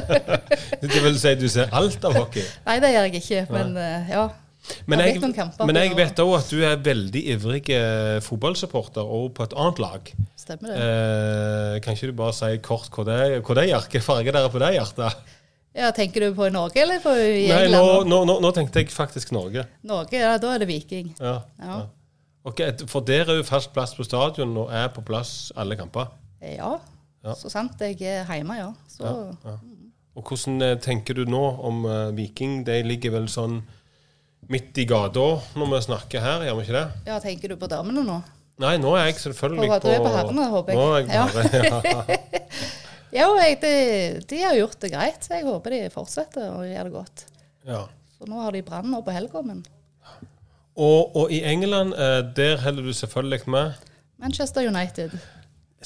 det 0.88 1.04
vil 1.04 1.20
si 1.20 1.36
du 1.36 1.46
ser 1.52 1.76
alt 1.76 2.08
av 2.08 2.16
hockey. 2.16 2.48
Nei, 2.64 2.80
det 2.80 2.96
gjør 2.96 3.10
jeg 3.10 3.20
ikke, 3.20 3.44
men 3.52 3.76
eh, 3.84 4.16
ja. 4.16 4.24
Men 4.90 5.02
jeg, 5.04 5.20
men 5.62 5.78
jeg 5.78 5.94
vet 5.98 6.20
òg 6.22 6.32
at 6.38 6.50
du 6.50 6.60
er 6.66 6.80
veldig 6.82 7.22
ivrig 7.34 7.62
eh, 7.74 8.18
fotballsupporter, 8.24 9.06
og 9.06 9.32
på 9.36 9.46
et 9.46 9.54
annet 9.56 9.80
lag. 9.82 10.12
Stemmer 10.38 10.72
det. 10.72 10.76
Eh, 10.82 11.78
kan 11.84 11.96
ikke 11.96 12.10
du 12.10 12.16
bare 12.18 12.34
si 12.36 12.52
kort 12.64 12.90
hva 12.94 13.06
det, 13.08 13.18
det 13.60 13.66
hjerke 13.70 14.02
farge 14.04 14.34
der 14.34 14.46
er 14.48 14.52
på 14.52 14.62
det 14.62 14.72
hjertet? 14.76 15.34
Ja, 15.76 15.90
Tenker 15.92 16.24
du 16.24 16.34
på 16.34 16.48
Norge 16.48 16.80
eller 16.80 17.02
på 17.04 17.12
England? 17.12 17.52
Nei, 17.52 17.76
nå, 17.76 18.04
nå, 18.08 18.22
nå, 18.30 18.38
nå 18.40 18.50
tenkte 18.56 18.80
jeg 18.80 18.88
faktisk 18.94 19.34
Norge. 19.36 19.66
Norge, 19.84 20.16
ja, 20.22 20.36
da 20.40 20.54
er 20.54 20.64
det 20.64 20.70
Viking. 20.70 21.10
Ja. 21.20 21.38
Ja. 21.60 21.80
Ok, 22.46 22.62
For 22.88 23.04
dere 23.04 23.34
er 23.34 23.40
jo 23.42 23.46
fast 23.46 23.72
plass 23.74 23.92
på 23.98 24.06
stadion 24.06 24.54
og 24.62 24.70
er 24.72 24.88
på 24.94 25.04
plass 25.04 25.52
alle 25.58 25.76
kamper. 25.78 26.14
Ja, 26.40 26.76
Ja. 27.26 27.34
så 27.34 27.50
sant 27.50 27.80
jeg 27.82 27.98
er 28.06 28.24
hjemme, 28.30 28.56
ja. 28.56 28.70
Så 28.88 29.04
Ja. 29.44 29.56
Og 30.16 30.24
hvordan 30.24 30.62
eh, 30.62 30.78
tenker 30.80 31.12
du 31.14 31.26
nå 31.28 31.42
om 31.68 31.84
uh, 31.84 32.10
Viking? 32.16 32.62
De 32.64 32.78
ligger 32.86 33.12
vel 33.18 33.26
sånn 33.28 33.58
midt 34.52 34.78
i 34.78 34.84
gata 34.88 35.26
når 35.58 35.70
vi 35.72 35.80
snakker 35.88 36.22
her, 36.22 36.44
gjør 36.46 36.58
vi 36.58 36.66
ikke 36.66 36.76
det? 36.78 36.86
ja, 37.10 37.18
tenker 37.22 37.52
du 37.52 37.56
på 37.60 37.68
damene 37.70 38.04
nå? 38.06 38.18
Nei, 38.62 38.76
nå 38.80 38.94
er 38.96 39.10
jeg 39.10 39.18
selvfølgelig 39.20 39.68
på, 39.68 39.92
på 40.06 40.12
herrene, 40.14 40.44
håper 40.52 40.72
jeg. 40.72 40.78
Nå 40.80 40.84
er 40.94 40.98
jeg 41.02 41.06
på 41.08 41.12
Ja. 41.12 41.80
ja. 41.92 42.02
Ja, 43.16 43.26
jeg, 43.38 43.58
de, 43.62 43.70
de 44.28 44.38
har 44.42 44.56
gjort 44.58 44.80
det 44.82 44.90
greit, 44.92 45.22
så 45.24 45.36
jeg 45.38 45.46
håper 45.46 45.72
de 45.72 45.78
fortsetter 45.94 46.50
å 46.52 46.64
gjøre 46.66 46.88
det 46.88 46.94
godt. 46.96 47.26
ja. 47.68 47.84
Så 48.16 48.24
nå 48.28 48.38
har 48.40 48.54
de 48.56 48.62
Brann 48.64 48.88
nå 48.88 49.02
på 49.04 49.12
helga, 49.12 49.42
men 49.44 49.58
Og, 50.76 51.12
og 51.16 51.32
i 51.32 51.42
England, 51.44 51.92
eh, 51.92 52.22
der 52.36 52.56
holder 52.62 52.86
du 52.88 52.92
selvfølgelig 52.96 53.44
med. 53.52 53.74
Manchester 54.20 54.64
United. 54.64 55.12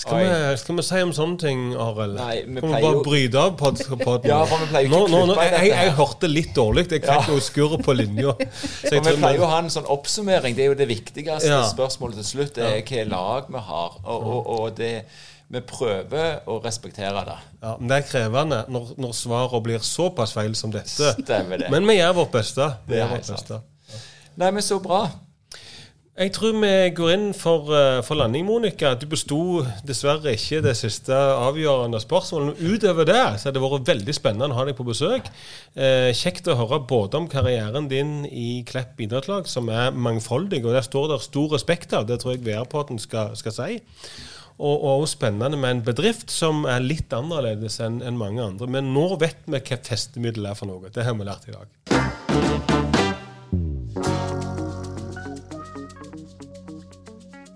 Skal 0.00 0.16
vi, 0.22 0.56
skal 0.56 0.76
vi 0.78 0.82
si 0.86 1.00
om 1.04 1.10
sånne 1.12 1.36
ting, 1.42 1.62
Arild? 1.76 2.16
Kan 2.16 2.54
vi 2.56 2.60
bare 2.72 2.92
jo- 2.94 3.02
bryte 3.04 3.40
av 3.42 3.50
på 3.60 3.70
podden? 4.00 4.28
Ja, 4.32 4.38
for 4.48 4.62
vi 4.62 4.68
pleier 4.70 4.86
jo 4.88 5.00
ikke 5.04 5.10
nå, 5.12 5.18
nå, 5.28 5.34
i 5.36 5.48
jeg, 5.50 5.66
jeg 5.68 5.76
her. 5.76 5.90
hørte 5.98 6.30
litt 6.30 6.54
dårlig. 6.56 6.86
Jeg 6.88 7.02
fikk 7.04 7.28
noe 7.28 7.42
skurr 7.44 7.74
på 7.84 7.96
linja. 7.98 8.32
Så 8.88 8.94
vi 8.96 9.02
pleier 9.04 9.36
jo 9.36 9.44
å 9.44 9.50
ha 9.52 9.58
en 9.60 9.68
sånn 9.74 9.90
oppsummering. 9.92 10.56
Det 10.56 10.64
er 10.64 10.72
jo 10.72 10.78
det 10.80 10.88
viktigste 10.88 11.50
Ja. 11.52 11.60
spørsmålet 11.68 12.22
til 12.22 12.28
slutt. 12.32 12.54
Det 12.56 12.64
er 12.64 12.78
hvilke 12.78 13.04
lag 13.12 13.50
vi 13.52 13.64
har. 13.68 14.00
Og, 14.06 14.24
og, 14.32 14.50
og 14.56 14.74
det, 14.80 14.92
vi 15.52 15.60
prøver 15.68 16.46
å 16.48 16.60
respektere 16.64 17.24
det. 17.28 17.38
ja, 17.60 17.76
men 17.76 17.88
det 17.92 17.96
er 18.00 18.08
krevende 18.08 18.62
når, 18.72 18.92
når 19.04 19.16
svarene 19.20 19.62
blir 19.68 19.84
såpass 19.84 20.32
feil 20.32 20.54
som 20.56 20.72
dette. 20.72 21.12
Stemmer 21.20 21.60
det. 21.60 21.68
Men 21.74 21.84
vi 21.90 21.98
gjør 22.00 22.16
vårt 22.22 22.32
beste. 22.40 22.72
Vi 22.88 22.94
Det 22.96 23.02
er 23.04 23.10
helt 23.12 23.28
vårt 23.28 23.36
beste. 23.36 23.60
Nei, 24.40 24.48
men 24.54 24.62
så 24.64 24.80
bra. 24.80 25.04
Jeg 26.20 26.34
tror 26.36 26.52
vi 26.52 26.70
går 26.92 27.10
inn 27.14 27.30
for, 27.32 27.70
eh, 27.72 28.02
for 28.04 28.14
landing, 28.14 28.44
Monica. 28.44 28.92
Du 28.94 29.06
besto 29.08 29.64
dessverre 29.88 30.34
ikke 30.36 30.60
det 30.60 30.74
siste 30.76 31.16
avgjørende 31.16 31.96
spørsmålet. 31.96 32.60
Utover 32.60 33.06
det 33.08 33.40
så 33.40 33.46
har 33.48 33.52
det 33.52 33.62
vært 33.62 33.88
veldig 33.88 34.14
spennende 34.14 34.52
å 34.52 34.58
ha 34.58 34.66
deg 34.66 34.76
på 34.76 34.84
besøk. 34.84 35.30
Eh, 35.74 36.12
kjekt 36.12 36.44
å 36.44 36.58
høre 36.58 36.86
både 36.86 37.14
om 37.14 37.26
karrieren 37.26 37.88
din 37.88 38.26
i 38.26 38.62
Klepp 38.68 39.00
idrettslag, 39.00 39.48
som 39.48 39.70
er 39.70 39.92
mangfoldig, 39.92 40.62
og 40.66 40.74
der 40.76 40.82
står 40.82 41.08
det 41.08 41.22
stor 41.22 41.48
respekt 41.48 41.94
av. 41.94 42.06
Det 42.06 42.20
tror 42.20 42.36
jeg 42.36 42.44
VR-podden 42.44 43.00
skal, 43.00 43.34
skal 43.34 43.52
si. 43.52 43.80
Og, 44.58 44.84
og 44.84 45.08
spennende 45.08 45.56
med 45.56 45.70
en 45.70 45.82
bedrift 45.82 46.30
som 46.30 46.66
er 46.66 46.84
litt 46.84 47.08
annerledes 47.08 47.80
enn 47.80 48.02
enn 48.02 48.18
mange 48.18 48.44
andre. 48.44 48.68
Men 48.68 48.92
nå 48.92 49.16
vet 49.16 49.40
vi 49.46 49.56
hva 49.56 49.80
festemiddel 49.88 50.52
er 50.52 50.54
for 50.54 50.68
noe. 50.68 50.92
Det 50.92 51.02
har 51.02 51.14
vi 51.16 51.24
lært 51.24 51.48
i 51.48 51.56
dag. 51.56 51.99